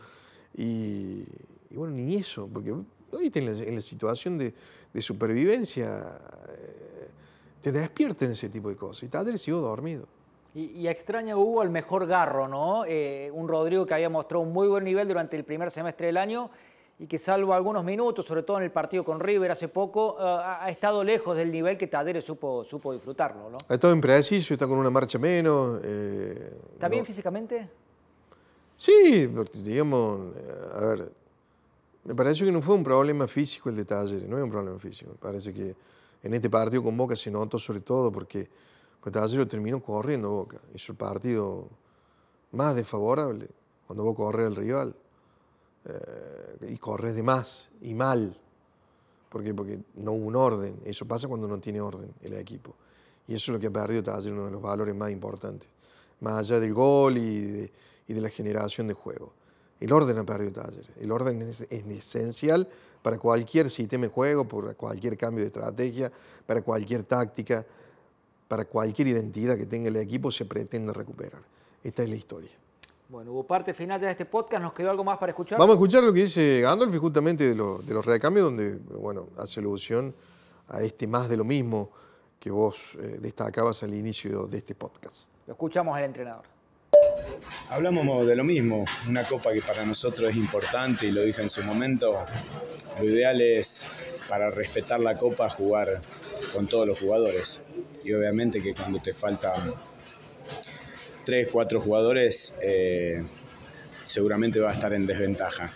Y, 0.56 1.24
bueno, 1.70 1.94
ni 1.94 2.16
eso, 2.16 2.48
porque 2.52 2.72
hoy 2.72 3.32
en 3.34 3.46
la, 3.46 3.52
en 3.52 3.74
la 3.74 3.82
situación 3.82 4.38
de, 4.38 4.54
de 4.92 5.02
supervivencia 5.02 6.18
eh, 6.48 7.08
te 7.62 7.72
despierten 7.72 8.32
ese 8.32 8.48
tipo 8.48 8.68
de 8.68 8.76
cosas. 8.76 9.04
Y 9.04 9.08
Talleres 9.08 9.42
siguió 9.42 9.60
dormido. 9.60 10.06
Y, 10.54 10.70
y, 10.70 10.88
extraña 10.88 11.36
Hugo 11.36 11.62
el 11.62 11.70
mejor 11.70 12.06
garro, 12.06 12.48
¿no? 12.48 12.84
Eh, 12.86 13.30
un 13.32 13.48
Rodrigo 13.48 13.84
que 13.84 13.94
había 13.94 14.08
mostrado 14.08 14.42
un 14.42 14.52
muy 14.52 14.66
buen 14.66 14.82
nivel 14.82 15.06
durante 15.06 15.36
el 15.36 15.44
primer 15.44 15.70
semestre 15.70 16.06
del 16.06 16.16
año 16.16 16.50
y 17.00 17.06
que 17.06 17.18
salvo 17.18 17.54
algunos 17.54 17.84
minutos, 17.84 18.26
sobre 18.26 18.42
todo 18.42 18.58
en 18.58 18.64
el 18.64 18.72
partido 18.72 19.04
con 19.04 19.20
River 19.20 19.52
hace 19.52 19.68
poco, 19.68 20.14
uh, 20.14 20.18
ha 20.20 20.70
estado 20.70 21.04
lejos 21.04 21.36
del 21.36 21.52
nivel 21.52 21.78
que 21.78 21.86
Talleres 21.86 22.24
supo, 22.24 22.64
supo 22.64 22.92
disfrutarlo, 22.92 23.50
¿no? 23.50 23.58
Ha 23.68 23.74
estado 23.74 23.94
impreciso, 23.94 24.52
está 24.52 24.66
con 24.66 24.78
una 24.78 24.90
marcha 24.90 25.18
menos. 25.18 25.80
Eh, 25.84 26.52
¿Está 26.74 26.88
bien 26.88 27.06
físicamente? 27.06 27.68
Sí, 28.76 29.28
digamos, 29.54 30.34
a 30.74 30.86
ver, 30.86 31.12
me 32.04 32.14
parece 32.14 32.44
que 32.44 32.50
no 32.50 32.62
fue 32.62 32.74
un 32.74 32.82
problema 32.82 33.28
físico 33.28 33.68
el 33.68 33.76
de 33.76 33.84
Talleres, 33.84 34.28
no 34.28 34.36
es 34.36 34.42
un 34.42 34.50
problema 34.50 34.78
físico. 34.78 35.10
Me 35.12 35.18
parece 35.18 35.52
que 35.52 35.74
en 36.22 36.34
este 36.34 36.50
partido 36.50 36.82
con 36.82 36.96
Boca 36.96 37.14
se 37.14 37.30
notó 37.30 37.58
sobre 37.58 37.80
todo 37.80 38.10
porque 38.10 38.48
pues, 39.00 39.12
Talleres 39.12 39.48
terminó 39.48 39.80
corriendo 39.80 40.30
Boca. 40.30 40.58
Hizo 40.74 40.92
el 40.92 40.98
partido 40.98 41.68
más 42.52 42.74
desfavorable 42.74 43.48
cuando 43.86 44.02
vos 44.02 44.16
corres 44.16 44.46
al 44.46 44.56
rival. 44.56 44.94
Eh, 45.88 46.68
y 46.70 46.76
corres 46.76 47.14
de 47.14 47.22
más 47.22 47.70
y 47.80 47.94
mal. 47.94 48.36
¿Por 49.28 49.42
qué? 49.42 49.54
Porque 49.54 49.78
no 49.96 50.12
hubo 50.12 50.26
un 50.26 50.36
orden. 50.36 50.80
Eso 50.84 51.06
pasa 51.06 51.28
cuando 51.28 51.48
no 51.48 51.58
tiene 51.58 51.80
orden 51.80 52.12
el 52.22 52.34
equipo. 52.34 52.74
Y 53.26 53.34
eso 53.34 53.50
es 53.50 53.54
lo 53.54 53.60
que 53.60 53.68
ha 53.68 53.70
perdido 53.70 54.02
Talleres, 54.02 54.32
uno 54.32 54.46
de 54.46 54.50
los 54.50 54.62
valores 54.62 54.94
más 54.94 55.10
importantes. 55.10 55.68
Más 56.20 56.40
allá 56.40 56.60
del 56.60 56.74
gol 56.74 57.16
y 57.16 57.40
de, 57.40 57.72
y 58.06 58.12
de 58.12 58.20
la 58.20 58.28
generación 58.28 58.86
de 58.86 58.94
juego. 58.94 59.32
El 59.80 59.92
orden 59.92 60.18
ha 60.18 60.24
perdido 60.24 60.52
Talleres. 60.52 60.90
El 61.00 61.10
orden 61.10 61.42
es, 61.42 61.62
es, 61.62 61.86
esencial 61.86 62.68
para 63.02 63.18
cualquier 63.18 63.70
sistema 63.70 64.04
de 64.04 64.08
juego, 64.08 64.46
para 64.46 64.74
cualquier 64.74 65.16
cambio 65.16 65.42
de 65.42 65.48
estrategia, 65.48 66.12
para 66.46 66.62
cualquier 66.62 67.04
táctica, 67.04 67.64
para 68.46 68.64
cualquier 68.64 69.08
identidad 69.08 69.56
que 69.56 69.66
tenga 69.66 69.88
el 69.88 69.96
equipo 69.96 70.32
se 70.32 70.44
pretende 70.44 70.92
recuperar. 70.92 71.42
Esta 71.82 72.02
es 72.02 72.08
la 72.08 72.16
historia. 72.16 72.50
Bueno, 73.08 73.32
hubo 73.32 73.46
parte 73.46 73.72
final 73.72 73.98
ya 73.98 74.06
de 74.08 74.12
este 74.12 74.26
podcast, 74.26 74.62
nos 74.62 74.74
quedó 74.74 74.90
algo 74.90 75.02
más 75.02 75.16
para 75.16 75.30
escuchar. 75.30 75.58
Vamos 75.58 75.74
a 75.74 75.76
escuchar 75.76 76.04
lo 76.04 76.12
que 76.12 76.20
dice 76.20 76.60
Gandolfi 76.60 76.98
justamente 76.98 77.48
de, 77.48 77.54
lo, 77.54 77.78
de 77.78 77.94
los 77.94 78.04
recambios, 78.04 78.44
donde 78.44 78.74
bueno, 78.98 79.28
hace 79.38 79.60
alusión 79.60 80.14
a 80.68 80.82
este 80.82 81.06
más 81.06 81.30
de 81.30 81.38
lo 81.38 81.44
mismo 81.44 81.90
que 82.38 82.50
vos 82.50 82.76
eh, 82.98 83.16
destacabas 83.18 83.82
al 83.82 83.94
inicio 83.94 84.46
de 84.46 84.58
este 84.58 84.74
podcast. 84.74 85.32
Lo 85.46 85.54
escuchamos 85.54 85.96
al 85.96 86.04
entrenador. 86.04 86.44
Hablamos 87.70 88.26
de 88.26 88.36
lo 88.36 88.44
mismo, 88.44 88.84
una 89.08 89.24
copa 89.24 89.54
que 89.54 89.62
para 89.62 89.86
nosotros 89.86 90.30
es 90.30 90.36
importante 90.36 91.06
y 91.06 91.10
lo 91.10 91.22
dije 91.22 91.40
en 91.40 91.48
su 91.48 91.62
momento, 91.62 92.14
lo 92.98 93.04
ideal 93.04 93.40
es 93.40 93.88
para 94.28 94.50
respetar 94.50 95.00
la 95.00 95.14
copa 95.14 95.48
jugar 95.48 96.02
con 96.52 96.66
todos 96.66 96.86
los 96.86 97.00
jugadores 97.00 97.62
y 98.04 98.12
obviamente 98.12 98.62
que 98.62 98.74
cuando 98.74 98.98
te 98.98 99.14
falta 99.14 99.54
3, 101.28 101.50
4 101.52 101.82
jugadores, 101.82 102.54
eh, 102.62 103.22
seguramente 104.02 104.60
va 104.60 104.70
a 104.70 104.72
estar 104.72 104.94
en 104.94 105.04
desventaja. 105.04 105.70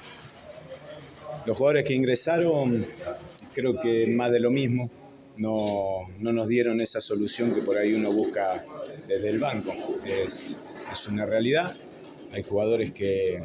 Los 1.45 1.59
jugadores 1.59 1.85
que 1.85 1.93
ingresaron, 1.93 2.87
creo 3.53 3.79
que 3.79 4.07
más 4.07 4.33
de 4.33 4.41
lo 4.41 4.51
mismo, 4.51 4.91
no, 5.37 6.09
no 6.21 6.33
nos 6.33 6.49
dieron 6.49 6.81
esa 6.81 7.03
solución 7.03 7.55
que 7.55 7.61
por 7.61 7.77
ahí 7.77 7.93
uno 7.93 8.11
busca 8.15 8.65
desde 9.07 9.29
el 9.29 9.41
banco. 9.41 9.75
Es, 10.07 10.59
es 10.91 11.09
una 11.09 11.27
realidad. 11.27 11.77
Hay 12.33 12.45
jugadores 12.45 12.95
que 12.95 13.43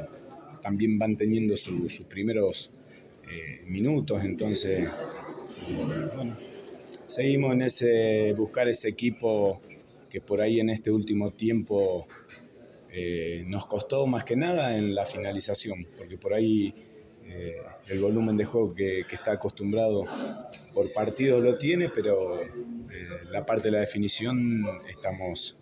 también 0.61 0.97
van 0.97 1.17
teniendo 1.17 1.57
sus 1.57 1.99
primeros 2.03 2.71
eh, 3.29 3.63
minutos, 3.65 4.23
entonces, 4.23 4.87
bueno, 6.15 6.37
seguimos 7.05 7.51
en 7.51 7.63
ese 7.63 8.31
buscar 8.31 8.69
ese 8.69 8.87
equipo 8.87 9.59
por 10.21 10.41
ahí 10.41 10.59
en 10.59 10.69
este 10.69 10.91
último 10.91 11.31
tiempo 11.31 12.05
eh, 12.99 13.43
nos 13.45 13.65
costó 13.65 14.07
más 14.07 14.23
que 14.23 14.35
nada 14.35 14.75
en 14.75 14.95
la 14.95 15.05
finalización, 15.05 15.87
porque 15.97 16.17
por 16.17 16.33
ahí 16.33 16.73
eh, 17.25 17.57
el 17.89 18.01
volumen 18.01 18.35
de 18.37 18.45
juego 18.45 18.73
que, 18.73 19.01
está 19.01 19.33
acostumbrado 19.33 20.05
por 20.73 20.91
partido 20.93 21.39
lo 21.39 21.57
tiene, 21.57 21.89
pero 21.89 22.41
eh, 22.41 22.49
la 23.29 23.45
parte 23.45 23.65
de 23.65 23.71
la 23.73 23.79
definición 23.81 24.65
estamos, 24.87 25.57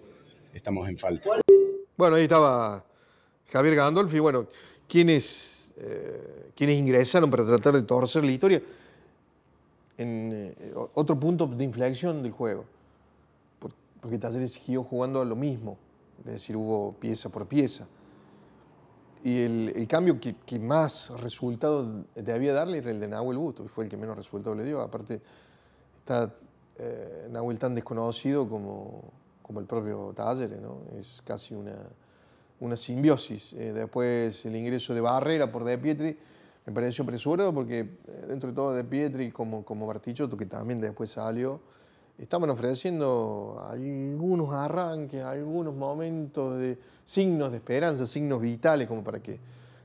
estamos 0.53 0.87
en 0.87 0.97
falta. 0.97 1.29
Bueno, 1.97 2.15
ahí 2.15 2.23
estaba 2.23 2.85
Javier 3.51 3.75
Gandolfi, 3.75 4.19
bueno, 4.19 4.47
quienes, 4.87 5.73
quienes 6.55 6.77
ingresaron 6.77 7.29
para 7.29 7.45
tratar 7.45 7.73
de 7.73 7.81
torcer 7.81 8.23
la 8.23 8.31
historia 8.31 8.61
en 9.97 10.55
otro 10.93 11.19
punto 11.19 11.47
de 11.47 11.63
inflexión 11.63 12.23
del 12.23 12.31
juego, 12.31 12.65
porque 14.05 14.19
Talleres 14.19 14.51
siguió 14.51 14.83
jugando 14.83 15.19
a 15.19 15.25
lo 15.25 15.35
mismo, 15.35 15.79
es 16.19 16.33
decir, 16.33 16.55
hubo 16.55 16.93
pieza 16.93 17.29
por 17.29 17.47
pieza. 17.47 17.87
Y 19.23 19.41
el, 19.41 19.73
el 19.75 19.87
cambio 19.87 20.19
que, 20.19 20.35
que, 20.35 20.59
más 20.59 21.09
resultado 21.21 22.05
debía 22.13 22.53
darle 22.53 22.77
era 22.77 22.91
el 22.91 22.99
de 22.99 23.07
Nahuel 23.07 23.39
Busto, 23.39 23.65
y 23.65 23.67
fue 23.67 23.85
el 23.85 23.89
que 23.89 23.97
menos 23.97 24.15
resultado 24.15 24.53
le 24.53 24.63
dio. 24.63 24.79
Aparte, 24.79 25.23
está 25.97 26.31
eh, 26.77 27.29
Nahuel 27.31 27.57
tan 27.57 27.73
desconocido 27.73 28.47
como, 28.47 29.11
como 29.41 29.59
el 29.59 29.65
propio 29.65 30.13
Talleres, 30.15 30.61
¿no? 30.61 30.83
Es 30.99 31.23
casi 31.23 31.55
una, 31.55 31.75
una 32.59 32.77
simbiosis. 32.77 33.53
Eh, 33.53 33.73
después 33.73 34.45
el 34.45 34.55
ingreso 34.55 34.93
de 34.93 35.01
Barrera 35.01 35.51
por 35.51 35.63
De 35.63 35.79
Pietri 35.79 36.15
me 36.67 36.71
pareció 36.71 37.03
apresurado 37.03 37.51
porque 37.55 37.79
eh, 37.79 38.25
dentro 38.27 38.51
de 38.51 38.55
todo 38.55 38.71
De 38.75 38.83
Pietri 38.83 39.31
como, 39.31 39.65
como 39.65 39.87
Bartichotto, 39.87 40.37
que 40.37 40.45
también 40.45 40.79
después 40.79 41.09
salió, 41.09 41.59
estaban 42.17 42.49
ofreciendo 42.49 43.63
algunos 43.67 44.53
arranques, 44.53 45.23
algunos 45.23 45.75
momentos 45.75 46.57
de 46.57 46.77
signos 47.03 47.51
de 47.51 47.57
esperanza, 47.57 48.05
signos 48.05 48.41
vitales 48.41 48.87
como 48.87 49.03
para 49.03 49.21
que 49.21 49.39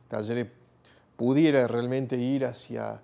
Talleres 0.09 0.47
pudiera 1.17 1.67
realmente 1.69 2.17
ir 2.17 2.45
hacia, 2.45 3.01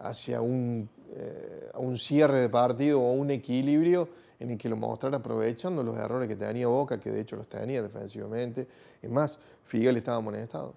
hacia 0.00 0.40
un, 0.40 0.88
eh, 1.10 1.70
un 1.78 1.96
cierre 1.98 2.40
de 2.40 2.48
partido 2.48 3.00
o 3.00 3.12
un 3.12 3.30
equilibrio 3.30 4.08
en 4.38 4.50
el 4.50 4.58
que 4.58 4.68
lo 4.68 4.76
mostrara 4.76 5.18
aprovechando 5.18 5.82
los 5.82 5.96
errores 5.96 6.28
que 6.28 6.36
tenía 6.36 6.66
Boca, 6.66 7.00
que 7.00 7.10
de 7.10 7.20
hecho 7.20 7.36
los 7.36 7.48
tenía 7.48 7.82
defensivamente. 7.82 8.66
Es 9.00 9.10
más, 9.10 9.38
Figuel 9.64 9.96
estaba 9.96 10.18
amonestado. 10.18 10.74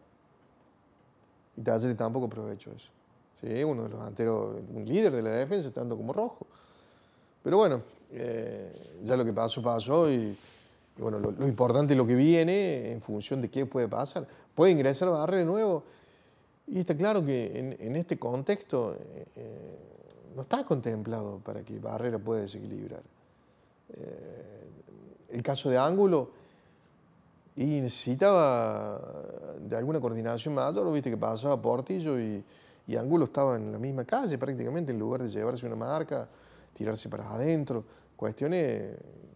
Y 1.57 1.61
Talleres 1.61 1.97
tampoco 1.97 2.27
aprovechó 2.27 2.71
eso. 2.71 2.89
¿Sí? 3.41 3.63
Uno 3.63 3.83
de 3.83 3.89
los 3.89 4.01
anteros, 4.01 4.61
un 4.73 4.85
líder 4.85 5.13
de 5.13 5.21
la 5.21 5.31
defensa, 5.31 5.67
estando 5.69 5.97
como 5.97 6.13
rojo. 6.13 6.47
Pero 7.43 7.57
bueno, 7.57 7.81
eh, 8.11 8.99
ya 9.03 9.15
lo 9.15 9.25
que 9.25 9.33
pasó, 9.33 9.61
pasó. 9.61 10.09
Y, 10.11 10.37
y 10.97 11.01
bueno, 11.01 11.19
lo, 11.19 11.31
lo, 11.31 11.47
importante 11.47 11.93
es 11.93 11.97
lo 11.97 12.05
que 12.05 12.15
viene 12.15 12.91
en 12.91 13.01
función 13.01 13.41
de 13.41 13.49
qué 13.49 13.65
puede 13.65 13.87
pasar. 13.87 14.27
Puede 14.55 14.71
ingresar 14.71 15.09
Barre 15.09 15.37
de 15.37 15.45
nuevo. 15.45 15.83
Y 16.67 16.79
está 16.79 16.95
claro 16.95 17.25
que 17.25 17.51
en, 17.57 17.75
en 17.79 17.95
este 17.95 18.19
contexto 18.19 18.95
eh, 19.35 19.77
no 20.35 20.43
está 20.43 20.63
contemplado 20.63 21.39
para 21.39 21.63
que 21.63 21.79
Barrera 21.79 22.19
pueda 22.19 22.41
desequilibrar. 22.41 23.01
Eh, 23.93 24.69
el 25.29 25.43
caso 25.43 25.69
de 25.69 25.77
Ángulo, 25.77 26.31
y 27.55 27.81
necesitaba 27.81 29.01
de 29.59 29.75
alguna 29.75 29.99
coordinación 29.99 30.53
mayor, 30.53 30.85
lo 30.85 30.91
viste 30.91 31.09
que 31.09 31.17
pasaba 31.17 31.61
Portillo 31.61 32.19
y, 32.19 32.43
y 32.87 32.95
Ángulo 32.95 33.25
estaba 33.25 33.55
en 33.55 33.71
la 33.71 33.79
misma 33.79 34.05
calle 34.05 34.37
prácticamente, 34.37 34.91
en 34.91 34.99
lugar 34.99 35.21
de 35.21 35.29
llevarse 35.29 35.65
una 35.65 35.75
marca, 35.75 36.29
tirarse 36.79 37.09
para 37.09 37.29
adentro, 37.29 37.83
cuestiones 38.15 38.95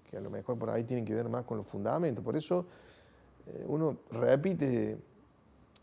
que 0.09 0.15
a 0.15 0.21
lo 0.21 0.29
mejor 0.29 0.57
por 0.57 0.69
ahí 0.69 0.85
tienen 0.85 1.03
que 1.03 1.13
ver 1.13 1.27
más 1.27 1.43
con 1.43 1.57
los 1.57 1.67
fundamentos. 1.67 2.23
Por 2.23 2.37
eso 2.37 2.65
eh, 3.45 3.65
uno 3.67 3.97
repite 4.11 4.97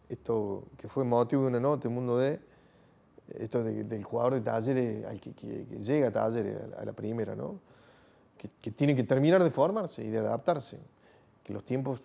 esto 0.09 0.65
que 0.79 0.89
fue 0.89 1.05
motivo 1.05 1.43
de 1.43 1.49
una 1.49 1.61
nota 1.61 1.87
en 1.87 1.95
Mundo 1.95 2.17
D, 2.17 2.41
esto 3.35 3.63
de, 3.63 3.85
del 3.85 4.03
jugador 4.05 4.35
de 4.35 4.41
talleres 4.41 5.05
al 5.05 5.21
que, 5.21 5.35
que, 5.35 5.67
que 5.67 5.77
llega 5.77 6.09
a 6.09 6.11
talleres 6.11 6.61
a 6.79 6.83
la 6.83 6.95
primera, 6.95 7.37
¿no? 7.37 7.61
Que, 8.39 8.51
que, 8.59 8.71
tiene 8.71 8.97
que 8.97 9.05
terminar 9.05 9.45
de 9.45 9.51
formarse 9.51 10.03
y 10.03 10.09
de 10.09 10.17
adaptarse, 10.17 10.79
que 11.45 11.53
los 11.53 11.63
tiempos 11.63 12.01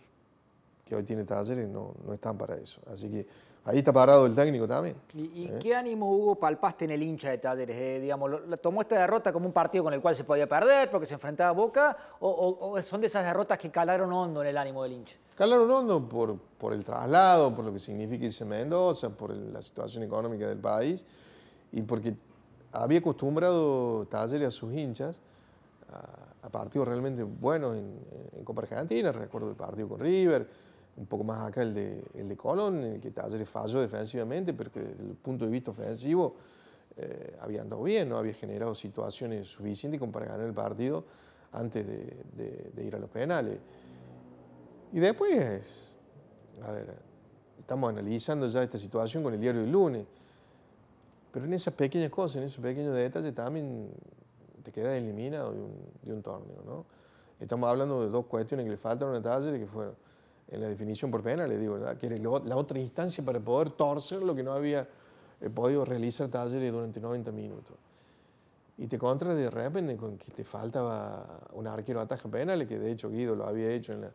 que 0.85 0.95
hoy 0.95 1.03
tiene 1.03 1.25
talleres 1.25 1.67
no, 1.67 1.95
no 2.05 2.13
están 2.13 2.37
para 2.37 2.55
eso. 2.55 2.79
Así 2.87 3.09
que 3.09 3.27
ahí 3.65 3.79
está 3.79 3.91
parado 3.91 4.27
el 4.27 4.35
técnico 4.35 4.67
también. 4.67 4.95
¿Y, 5.13 5.49
qué 5.59 5.75
ánimo 5.75 6.11
hubo 6.11 6.35
palpaste 6.35 6.85
en 6.85 6.91
el 6.91 7.01
hincha 7.01 7.29
de 7.29 7.39
Talleres? 7.39 7.75
Eh, 7.75 7.99
digamos, 7.99 8.31
¿Tomó 8.61 8.81
esta 8.81 8.95
derrota 8.95 9.33
como 9.33 9.47
un 9.47 9.53
partido 9.53 9.83
con 9.83 9.93
el 9.93 10.01
cual 10.01 10.15
se 10.15 10.23
podía 10.23 10.47
perder 10.47 10.91
porque 10.91 11.07
se 11.07 11.15
enfrentaba 11.15 11.49
a 11.49 11.53
Boca? 11.53 11.97
O, 12.19 12.79
son 12.83 13.01
de 13.01 13.07
esas 13.07 13.25
derrotas 13.25 13.57
que 13.57 13.71
calaron 13.71 14.13
hondo 14.13 14.41
en 14.41 14.47
el 14.49 14.57
ánimo 14.57 14.83
del 14.83 14.93
hincha? 14.93 15.15
Calaron 15.35 15.69
hondo 15.69 16.07
por, 16.07 16.37
por 16.37 16.71
el 16.73 16.83
traslado, 16.83 17.53
por 17.53 17.65
lo 17.65 17.73
que 17.73 17.79
significa 17.79 18.25
irse 18.25 18.43
a 18.43 18.47
Mendoza, 18.47 19.09
por 19.09 19.33
la 19.33 19.61
situación 19.61 20.03
económica 20.03 20.47
del 20.47 20.59
país 20.59 21.05
y 21.71 21.81
porque 21.81 22.15
había 22.71 22.99
acostumbrado 22.99 24.05
Talleres 24.05 24.49
a 24.49 24.51
sus 24.51 24.71
hinchas 24.73 25.19
a, 25.89 26.49
partidos 26.49 26.87
realmente 26.87 27.23
buenos 27.23 27.75
en, 27.75 27.99
Copa 28.43 28.61
Argentina, 28.61 29.11
recuerdo 29.11 29.49
el 29.49 29.55
partido 29.55 29.89
con 29.89 29.99
River, 29.99 30.47
un 30.97 31.05
poco 31.05 31.23
más 31.23 31.47
acá 31.47 31.61
el 31.61 31.73
de, 31.73 32.03
el 32.13 32.29
de 32.29 32.37
Colón, 32.37 32.83
en 32.83 32.93
el 32.93 33.01
que 33.01 33.11
Talleres 33.11 33.49
falló 33.49 33.81
defensivamente, 33.81 34.53
pero 34.53 34.71
que 34.71 34.79
desde 34.79 35.03
el 35.03 35.15
punto 35.15 35.45
de 35.45 35.51
vista 35.51 35.71
ofensivo 35.71 36.35
eh, 36.97 37.35
había 37.41 37.61
andado 37.61 37.83
bien, 37.83 38.07
no 38.07 38.17
había 38.17 38.33
generado 38.33 38.73
situaciones 38.73 39.47
suficientes 39.47 39.99
como 39.99 40.11
para 40.11 40.27
ganar 40.27 40.45
el 40.45 40.53
partido 40.53 41.03
antes 41.51 41.85
de, 41.85 42.71
de 42.73 42.83
ir 42.85 42.95
a 42.95 42.99
los 42.99 43.09
penales. 43.09 43.59
Y 44.93 44.99
después, 44.99 45.95
a 46.63 46.71
ver, 46.71 46.95
estamos 47.59 47.89
analizando 47.89 48.47
ya 48.47 48.63
esta 48.63 48.77
situación 48.77 49.23
con 49.23 49.33
el 49.33 49.41
diario 49.41 49.61
del 49.61 49.71
lunes, 49.71 50.05
pero 51.33 51.45
en 51.45 51.53
esas 51.53 51.73
pequeñas 51.73 52.09
cosas, 52.09 52.37
en 52.37 52.43
esos 52.43 52.63
pequeños 52.63 52.95
detalles 52.95 53.35
también 53.35 53.89
te 54.63 54.71
quedas 54.71 54.93
eliminado 54.93 55.51
de 55.51 55.59
un, 55.59 55.73
de 56.01 56.13
un 56.13 56.21
torneo. 56.21 56.63
¿no? 56.65 56.85
Estamos 57.39 57.69
hablando 57.69 58.01
de 58.01 58.09
dos 58.09 58.25
cuestiones 58.25 58.65
que 58.65 58.71
le 58.71 58.77
faltan 58.77 59.13
a 59.13 59.21
Talleres, 59.21 59.59
que 59.59 59.67
fueron 59.67 59.95
en 60.47 60.61
la 60.61 60.67
definición 60.67 61.11
por 61.11 61.23
pena, 61.23 61.47
le 61.47 61.57
digo, 61.57 61.79
que 61.99 62.07
era 62.07 62.17
la 62.17 62.55
otra 62.55 62.79
instancia 62.79 63.23
para 63.23 63.39
poder 63.39 63.71
torcer 63.71 64.21
lo 64.21 64.35
que 64.35 64.43
no 64.43 64.53
había 64.53 64.87
eh, 65.41 65.49
podido 65.49 65.83
realizar 65.85 66.29
Talleres 66.29 66.71
durante 66.71 66.99
90 66.99 67.31
minutos. 67.31 67.75
Y 68.77 68.87
te 68.87 68.97
contra 68.97 69.33
de 69.33 69.49
repente 69.49 69.95
con 69.95 70.17
que 70.17 70.31
te 70.31 70.43
faltaba 70.43 71.39
un 71.53 71.65
arquero 71.65 72.01
ataja 72.01 72.29
penales, 72.29 72.67
que 72.67 72.77
de 72.77 72.91
hecho 72.91 73.09
Guido 73.09 73.35
lo 73.35 73.45
había 73.45 73.71
hecho 73.71 73.93
en 73.93 74.01
la, 74.01 74.11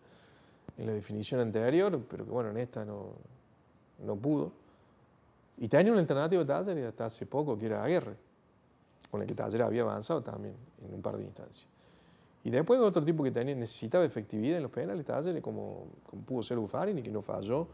en 0.78 0.86
la 0.86 0.92
definición 0.92 1.40
anterior, 1.40 2.00
pero 2.08 2.24
que 2.24 2.30
bueno, 2.30 2.50
en 2.50 2.58
esta 2.58 2.84
no, 2.84 3.12
no 4.04 4.16
pudo. 4.16 4.52
Y 5.58 5.68
tenía 5.68 5.92
un 5.92 5.98
alternativo 5.98 6.44
de 6.44 6.46
Talleres 6.46 6.86
hasta 6.86 7.06
hace 7.06 7.26
poco, 7.26 7.58
que 7.58 7.66
era 7.66 7.82
Aguirre 7.82 8.30
con 9.10 9.20
el 9.20 9.26
que 9.26 9.34
Taller 9.34 9.62
había 9.62 9.82
avanzado 9.82 10.22
también 10.22 10.54
en 10.84 10.94
un 10.94 11.02
par 11.02 11.16
de 11.16 11.24
instancias. 11.24 11.68
Y 12.42 12.50
después 12.50 12.80
otro 12.80 13.04
tipo 13.04 13.22
que 13.22 13.30
tenía, 13.30 13.54
necesitaba 13.54 14.04
efectividad 14.04 14.56
en 14.56 14.62
los 14.62 14.72
penales, 14.72 15.04
Taller, 15.04 15.42
como, 15.42 15.88
como 16.08 16.22
pudo 16.22 16.42
ser 16.42 16.58
Buffarini, 16.58 17.02
que 17.02 17.10
no 17.10 17.20
falló 17.20 17.68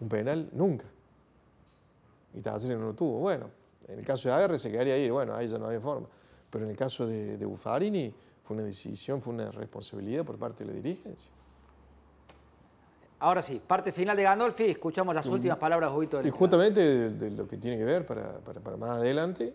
un 0.00 0.08
penal 0.08 0.48
nunca. 0.52 0.86
Y 2.34 2.40
Taller 2.40 2.76
no 2.76 2.86
lo 2.86 2.94
tuvo. 2.94 3.20
Bueno, 3.20 3.50
en 3.86 4.00
el 4.00 4.04
caso 4.04 4.28
de 4.28 4.34
AR 4.34 4.58
se 4.58 4.70
quedaría 4.70 4.94
ahí, 4.94 5.08
bueno, 5.10 5.34
ahí 5.34 5.48
ya 5.48 5.58
no 5.58 5.66
había 5.66 5.80
forma. 5.80 6.08
Pero 6.50 6.64
en 6.64 6.70
el 6.70 6.76
caso 6.76 7.06
de, 7.06 7.36
de 7.36 7.46
Buffarini 7.46 8.12
fue 8.42 8.56
una 8.56 8.64
decisión, 8.64 9.22
fue 9.22 9.34
una 9.34 9.50
responsabilidad 9.50 10.24
por 10.24 10.38
parte 10.38 10.64
de 10.64 10.72
la 10.72 10.76
dirigencia. 10.76 11.30
Ahora 13.20 13.42
sí, 13.42 13.60
parte 13.64 13.90
final 13.90 14.16
de 14.16 14.22
Gandolfi, 14.22 14.64
escuchamos 14.64 15.12
las 15.14 15.26
últimas 15.26 15.58
palabras 15.58 15.92
de 15.92 16.28
Y 16.28 16.30
justamente 16.30 17.10
de, 17.10 17.30
lo 17.32 17.48
que 17.48 17.56
tiene 17.56 17.76
que 17.76 17.84
ver 17.84 18.06
para, 18.06 18.38
para, 18.38 18.60
para 18.60 18.76
más 18.76 18.90
adelante, 18.90 19.52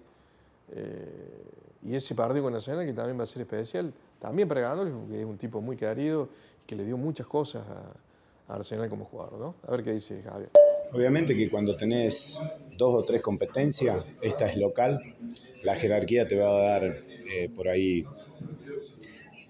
eh, 0.72 1.44
y 1.86 1.96
ese 1.96 2.16
partido 2.16 2.44
con 2.44 2.54
Nacional, 2.54 2.86
que 2.86 2.94
también 2.94 3.20
va 3.20 3.24
a 3.24 3.28
ser 3.28 3.42
especial, 3.42 3.94
también 4.20 4.48
para 4.48 4.62
Gandolfi, 4.62 4.94
porque 4.94 5.20
es 5.20 5.26
un 5.26 5.38
tipo 5.38 5.62
muy 5.62 5.76
querido 5.76 6.30
y 6.64 6.66
que 6.66 6.76
le 6.76 6.86
dio 6.86 6.98
muchas 6.98 7.28
cosas 7.28 7.64
a, 7.68 8.54
Arsenal 8.56 8.90
como 8.90 9.06
jugador. 9.06 9.40
¿no? 9.40 9.56
A 9.68 9.72
ver 9.72 9.84
qué 9.84 9.94
dice 9.94 10.22
Javier. 10.22 10.50
Obviamente 10.94 11.36
que 11.36 11.50
cuando 11.50 11.76
tenés 11.76 12.42
dos 12.78 12.94
o 12.94 13.04
tres 13.04 13.22
competencias, 13.22 14.12
esta 14.22 14.50
es 14.50 14.58
local, 14.58 15.16
la 15.64 15.76
jerarquía 15.76 16.28
te 16.28 16.38
va 16.38 16.50
a 16.50 16.62
dar 16.62 16.84
eh, 16.84 17.50
por 17.56 17.68
ahí, 17.68 18.06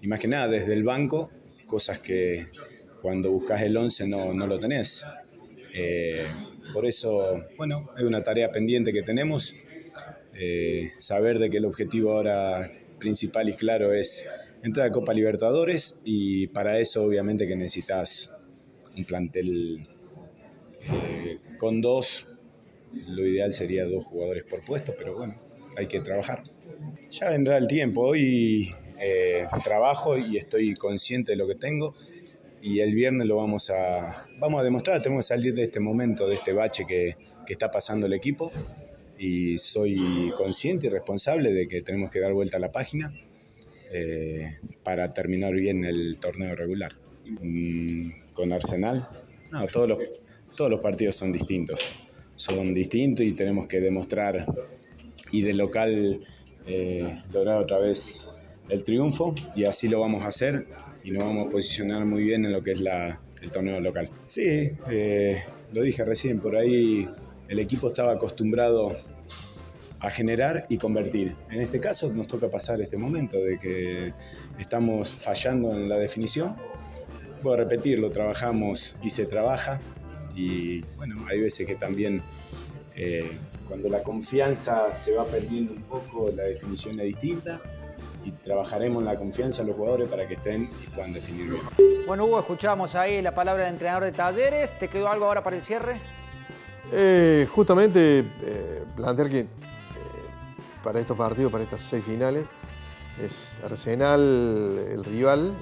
y 0.00 0.06
más 0.06 0.20
que 0.20 0.28
nada 0.28 0.48
desde 0.48 0.72
el 0.72 0.84
banco, 0.84 1.30
cosas 1.66 1.98
que 1.98 2.46
cuando 3.02 3.30
buscas 3.30 3.62
el 3.62 3.76
11 3.76 4.08
no, 4.08 4.32
no 4.32 4.46
lo 4.46 4.58
tenés. 4.58 5.04
Eh, 5.74 6.24
por 6.72 6.86
eso, 6.86 7.44
bueno, 7.58 7.90
es 7.98 8.04
una 8.04 8.22
tarea 8.22 8.50
pendiente 8.50 8.92
que 8.92 9.02
tenemos 9.02 9.54
eh, 10.34 10.92
saber 10.98 11.38
de 11.38 11.48
que 11.48 11.58
el 11.58 11.64
objetivo 11.64 12.12
ahora 12.12 12.72
principal 12.98 13.48
y 13.48 13.52
claro 13.52 13.92
es 13.92 14.26
entrar 14.62 14.88
a 14.88 14.90
Copa 14.90 15.12
Libertadores 15.12 16.00
y 16.04 16.48
para 16.48 16.78
eso 16.80 17.04
obviamente 17.04 17.46
que 17.46 17.54
necesitas 17.54 18.32
un 18.96 19.04
plantel 19.04 19.86
eh, 20.90 21.38
con 21.58 21.80
dos, 21.80 22.26
lo 22.92 23.26
ideal 23.26 23.52
sería 23.52 23.84
dos 23.84 24.04
jugadores 24.04 24.44
por 24.44 24.64
puesto, 24.64 24.94
pero 24.96 25.16
bueno, 25.16 25.34
hay 25.76 25.86
que 25.86 26.00
trabajar. 26.00 26.42
Ya 27.10 27.30
vendrá 27.30 27.56
el 27.56 27.66
tiempo, 27.66 28.02
hoy 28.02 28.70
eh, 29.00 29.46
trabajo 29.62 30.18
y 30.18 30.36
estoy 30.36 30.74
consciente 30.74 31.32
de 31.32 31.36
lo 31.36 31.46
que 31.46 31.54
tengo. 31.54 31.94
Y 32.60 32.80
el 32.80 32.94
viernes 32.94 33.26
lo 33.26 33.36
vamos 33.36 33.70
a, 33.70 34.26
vamos 34.38 34.60
a 34.60 34.64
demostrar, 34.64 35.02
tenemos 35.02 35.26
que 35.26 35.34
salir 35.34 35.54
de 35.54 35.64
este 35.64 35.80
momento, 35.80 36.26
de 36.26 36.36
este 36.36 36.54
bache 36.54 36.84
que, 36.88 37.14
que 37.46 37.52
está 37.52 37.70
pasando 37.70 38.06
el 38.06 38.14
equipo 38.14 38.50
y 39.18 39.58
soy 39.58 40.32
consciente 40.36 40.86
y 40.86 40.90
responsable 40.90 41.52
de 41.52 41.68
que 41.68 41.82
tenemos 41.82 42.10
que 42.10 42.20
dar 42.20 42.32
vuelta 42.32 42.56
a 42.56 42.60
la 42.60 42.72
página 42.72 43.12
eh, 43.92 44.58
para 44.82 45.12
terminar 45.12 45.52
bien 45.54 45.84
el 45.84 46.18
torneo 46.18 46.54
regular. 46.54 46.92
Mm, 47.40 48.10
con 48.32 48.52
Arsenal, 48.52 49.08
no, 49.50 49.66
todos 49.68 49.88
los, 49.88 49.98
todos 50.56 50.70
los 50.70 50.80
partidos 50.80 51.16
son 51.16 51.32
distintos, 51.32 51.90
son 52.34 52.74
distintos 52.74 53.24
y 53.24 53.32
tenemos 53.32 53.66
que 53.66 53.80
demostrar 53.80 54.46
y 55.30 55.42
de 55.42 55.54
local 55.54 56.20
eh, 56.66 57.22
lograr 57.32 57.58
otra 57.58 57.78
vez 57.78 58.30
el 58.68 58.84
triunfo 58.84 59.34
y 59.54 59.64
así 59.64 59.88
lo 59.88 60.00
vamos 60.00 60.24
a 60.24 60.28
hacer 60.28 60.66
y 61.02 61.10
nos 61.10 61.24
vamos 61.24 61.48
a 61.48 61.50
posicionar 61.50 62.04
muy 62.04 62.24
bien 62.24 62.44
en 62.44 62.52
lo 62.52 62.62
que 62.62 62.72
es 62.72 62.80
la, 62.80 63.20
el 63.42 63.52
torneo 63.52 63.80
local. 63.80 64.10
Sí, 64.26 64.70
eh, 64.90 65.42
lo 65.72 65.82
dije 65.82 66.04
recién, 66.04 66.40
por 66.40 66.56
ahí 66.56 67.08
el 67.48 67.58
equipo 67.58 67.88
estaba 67.88 68.12
acostumbrado 68.12 68.92
a 70.00 70.10
generar 70.10 70.66
y 70.68 70.78
convertir. 70.78 71.34
En 71.50 71.60
este 71.60 71.80
caso 71.80 72.12
nos 72.12 72.28
toca 72.28 72.48
pasar 72.50 72.80
este 72.80 72.96
momento 72.96 73.38
de 73.38 73.58
que 73.58 74.12
estamos 74.58 75.10
fallando 75.10 75.72
en 75.72 75.88
la 75.88 75.96
definición. 75.96 76.56
Puedo 77.42 77.56
repetirlo, 77.56 78.10
trabajamos 78.10 78.96
y 79.02 79.08
se 79.08 79.26
trabaja 79.26 79.80
y 80.34 80.80
bueno, 80.96 81.24
hay 81.28 81.40
veces 81.40 81.66
que 81.66 81.76
también 81.76 82.22
eh, 82.96 83.30
cuando 83.68 83.88
la 83.88 84.02
confianza 84.02 84.92
se 84.92 85.14
va 85.14 85.24
perdiendo 85.24 85.72
un 85.72 85.82
poco, 85.82 86.30
la 86.34 86.44
definición 86.44 86.98
es 87.00 87.06
distinta 87.06 87.60
y 88.24 88.30
trabajaremos 88.30 89.02
en 89.02 89.06
la 89.06 89.16
confianza 89.16 89.62
de 89.62 89.68
los 89.68 89.76
jugadores 89.76 90.08
para 90.08 90.26
que 90.26 90.34
estén 90.34 90.68
y 90.82 90.86
puedan 90.88 91.12
definir 91.12 91.50
bien. 91.50 91.62
Bueno, 92.06 92.24
Hugo, 92.24 92.40
escuchamos 92.40 92.94
ahí 92.94 93.20
la 93.22 93.34
palabra 93.34 93.64
del 93.64 93.74
entrenador 93.74 94.04
de 94.04 94.12
Talleres. 94.12 94.78
¿Te 94.78 94.88
quedó 94.88 95.08
algo 95.08 95.26
ahora 95.26 95.42
para 95.42 95.56
el 95.56 95.64
cierre? 95.64 95.98
Eh, 96.92 97.48
justamente 97.50 98.24
eh, 98.42 98.84
plantear 98.94 99.28
que 99.28 99.40
eh, 99.40 99.48
para 100.82 101.00
estos 101.00 101.16
partidos, 101.16 101.50
para 101.50 101.64
estas 101.64 101.82
seis 101.82 102.04
finales, 102.04 102.50
es 103.20 103.60
Arsenal 103.64 104.20
el 104.20 105.04
rival 105.04 105.54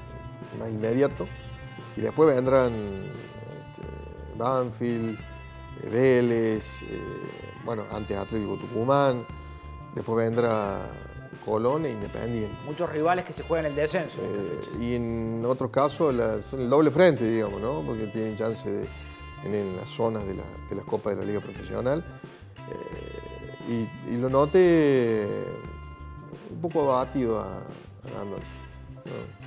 más 0.58 0.70
inmediato 0.70 1.26
y 1.96 2.00
después 2.00 2.35
vendrán 2.35 2.72
este, 2.72 4.38
Banfield, 4.38 5.18
Vélez, 5.90 6.80
bueno, 7.64 7.85
antes 7.92 8.16
Atlético 8.16 8.56
Tucumán, 8.56 9.26
después 9.94 10.24
vendrá 10.24 10.80
Colón 11.44 11.87
e 11.87 11.90
Independiente. 11.90 12.56
Muchos 12.64 12.88
rivales 12.90 13.24
que 13.24 13.32
se 13.32 13.42
juegan 13.42 13.66
el 13.66 13.74
descenso. 13.74 14.18
y 14.80 14.94
en 14.94 15.44
otros 15.46 15.70
casos 15.70 16.14
son 16.44 16.61
el 16.61 16.70
doble 16.70 16.90
frente, 16.90 17.28
digamos, 17.28 17.61
¿no? 17.61 17.80
Porque 17.80 18.06
tienen 18.06 18.37
chance 18.37 18.70
de 18.70 18.88
en, 19.44 19.76
las 19.76 19.90
zonas 19.90 20.26
de, 20.26 20.35
la, 20.35 20.44
las 20.70 20.85
copas 20.85 21.14
de 21.14 21.20
la 21.20 21.26
liga 21.26 21.40
profesional. 21.40 22.05
Eh, 23.68 23.88
y, 24.09 24.16
lo 24.16 24.28
noté 24.28 25.26
un 26.50 26.61
poco 26.61 26.92
abatido 26.92 27.40
a, 27.40 27.62
Gandalf. 28.14 28.42
Eh, 29.05 29.42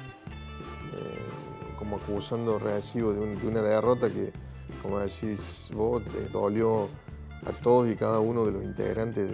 como 1.77 1.97
acusando 1.97 2.57
recibo 2.57 3.13
de, 3.13 3.19
una 3.19 3.61
derrota 3.61 4.09
que, 4.09 4.31
como 4.81 4.99
decís 4.99 5.69
vos, 5.73 6.01
dolió 6.31 6.89
a 7.45 7.51
todos 7.61 7.89
y 7.91 7.95
cada 7.95 8.19
uno 8.19 8.45
de 8.45 8.51
los 8.53 8.63
integrantes 8.63 9.29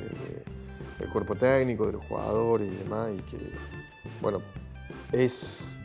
del 1.00 1.10
cuerpo 1.12 1.36
técnico, 1.36 1.86
de 1.86 1.93
los 1.93 2.06
jugadores 2.08 2.71
y 2.71 2.78
demás, 2.78 3.12
y 3.17 3.21
que, 3.30 3.52
bueno, 4.21 4.41
es 5.12 5.78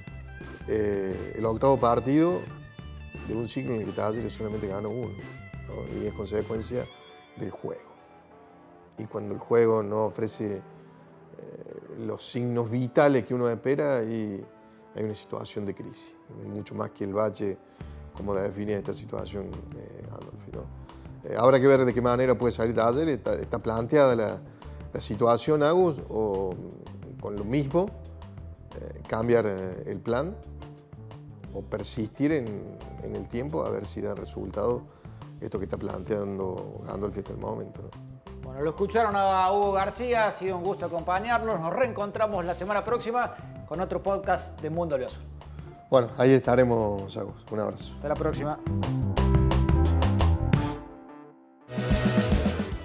eh, 0.68 1.34
el 1.36 1.44
octavo 1.46 1.78
partido 1.78 2.40
de 3.28 3.34
un 3.34 3.48
ciclo 3.48 3.74
en 3.74 3.80
el 3.80 3.86
que 3.86 3.92
Talleres 3.92 4.32
solamente 4.32 4.66
gana 4.66 4.88
uno, 4.88 5.14
y 6.00 6.06
es 6.06 6.12
consecuencia 6.14 6.86
del 7.36 7.50
juego. 7.50 7.82
Y 8.98 9.04
cuando 9.04 9.34
el 9.34 9.40
juego 9.40 9.82
no 9.82 10.04
ofrece 10.06 10.56
eh, 10.56 10.62
los 12.06 12.26
signos 12.26 12.70
vitales 12.70 13.26
que 13.26 13.34
uno 13.34 13.48
espera, 13.48 13.98
hay, 13.98 14.44
hay 14.94 15.04
una 15.04 15.14
situación 15.14 15.66
de 15.66 15.74
crisis, 15.74 16.14
mucho 16.46 16.74
más 16.74 16.90
que 16.90 17.04
el 17.04 17.12
bache, 17.12 17.58
como 18.16 18.34
define 18.34 18.74
esta 18.74 18.94
situación 18.94 19.50
eh, 19.76 20.06
Adolfi. 20.10 20.50
Eh, 21.24 21.34
habrá 21.36 21.60
que 21.60 21.66
ver 21.66 21.84
de 21.84 21.92
qué 21.92 22.00
manera 22.00 22.36
puede 22.36 22.52
salir 22.52 22.74
Taller. 22.74 23.08
Está, 23.08 23.34
está 23.34 23.58
planteada 23.58 24.14
la, 24.14 24.40
la, 24.92 25.00
situación, 25.00 25.62
Agus, 25.62 26.00
o 26.08 26.54
con 27.20 27.36
lo 27.36 27.44
mismo, 27.44 27.86
eh, 28.80 29.02
cambiar 29.08 29.46
eh, 29.46 29.82
el 29.86 30.00
plan 30.00 30.36
o 31.56 31.62
persistir 31.62 32.32
en, 32.32 32.76
en, 33.02 33.16
el 33.16 33.28
tiempo 33.28 33.64
a 33.64 33.70
ver 33.70 33.86
si 33.86 34.00
da 34.00 34.14
resultado 34.14 34.82
esto 35.40 35.58
que 35.58 35.64
está 35.64 35.76
planteando 35.76 36.80
Gandolfi 36.86 37.20
hasta 37.20 37.32
el 37.32 37.38
momento. 37.38 37.82
¿no? 37.82 38.42
Bueno, 38.42 38.60
lo 38.60 38.70
escucharon 38.70 39.16
a 39.16 39.50
Hugo 39.50 39.72
García, 39.72 40.28
ha 40.28 40.32
sido 40.32 40.56
un 40.56 40.64
gusto 40.64 40.86
acompañarlos. 40.86 41.58
Nos 41.58 41.72
reencontramos 41.72 42.44
la 42.44 42.54
semana 42.54 42.84
próxima 42.84 43.34
con 43.66 43.80
otro 43.80 44.02
podcast 44.02 44.60
de 44.60 44.70
Mundo 44.70 44.96
Leoso. 44.96 45.18
Bueno, 45.90 46.10
ahí 46.16 46.32
estaremos, 46.32 47.16
Agus. 47.16 47.44
Un 47.50 47.60
abrazo. 47.60 47.92
Hasta 47.96 48.08
la 48.08 48.14
próxima. 48.14 48.58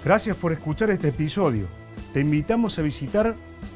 Gracias 0.04 0.36
por 0.36 0.52
escuchar 0.52 0.90
este 0.90 1.08
episodio. 1.08 1.66
Te 2.12 2.20
invitamos 2.20 2.78
a 2.78 2.82
visitar 2.82 3.34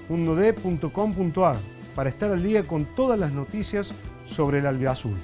mundod.com.ar 0.09 1.57
para 1.95 2.09
estar 2.11 2.31
al 2.31 2.43
día 2.43 2.67
con 2.67 2.85
todas 2.97 3.19
las 3.19 3.33
noticias 3.33 3.93
sobre 4.27 4.59
el 4.59 4.67
albiazul. 4.67 5.17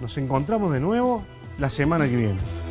Nos 0.00 0.16
encontramos 0.18 0.72
de 0.72 0.80
nuevo 0.80 1.24
la 1.58 1.70
semana 1.70 2.08
que 2.08 2.16
viene. 2.16 2.65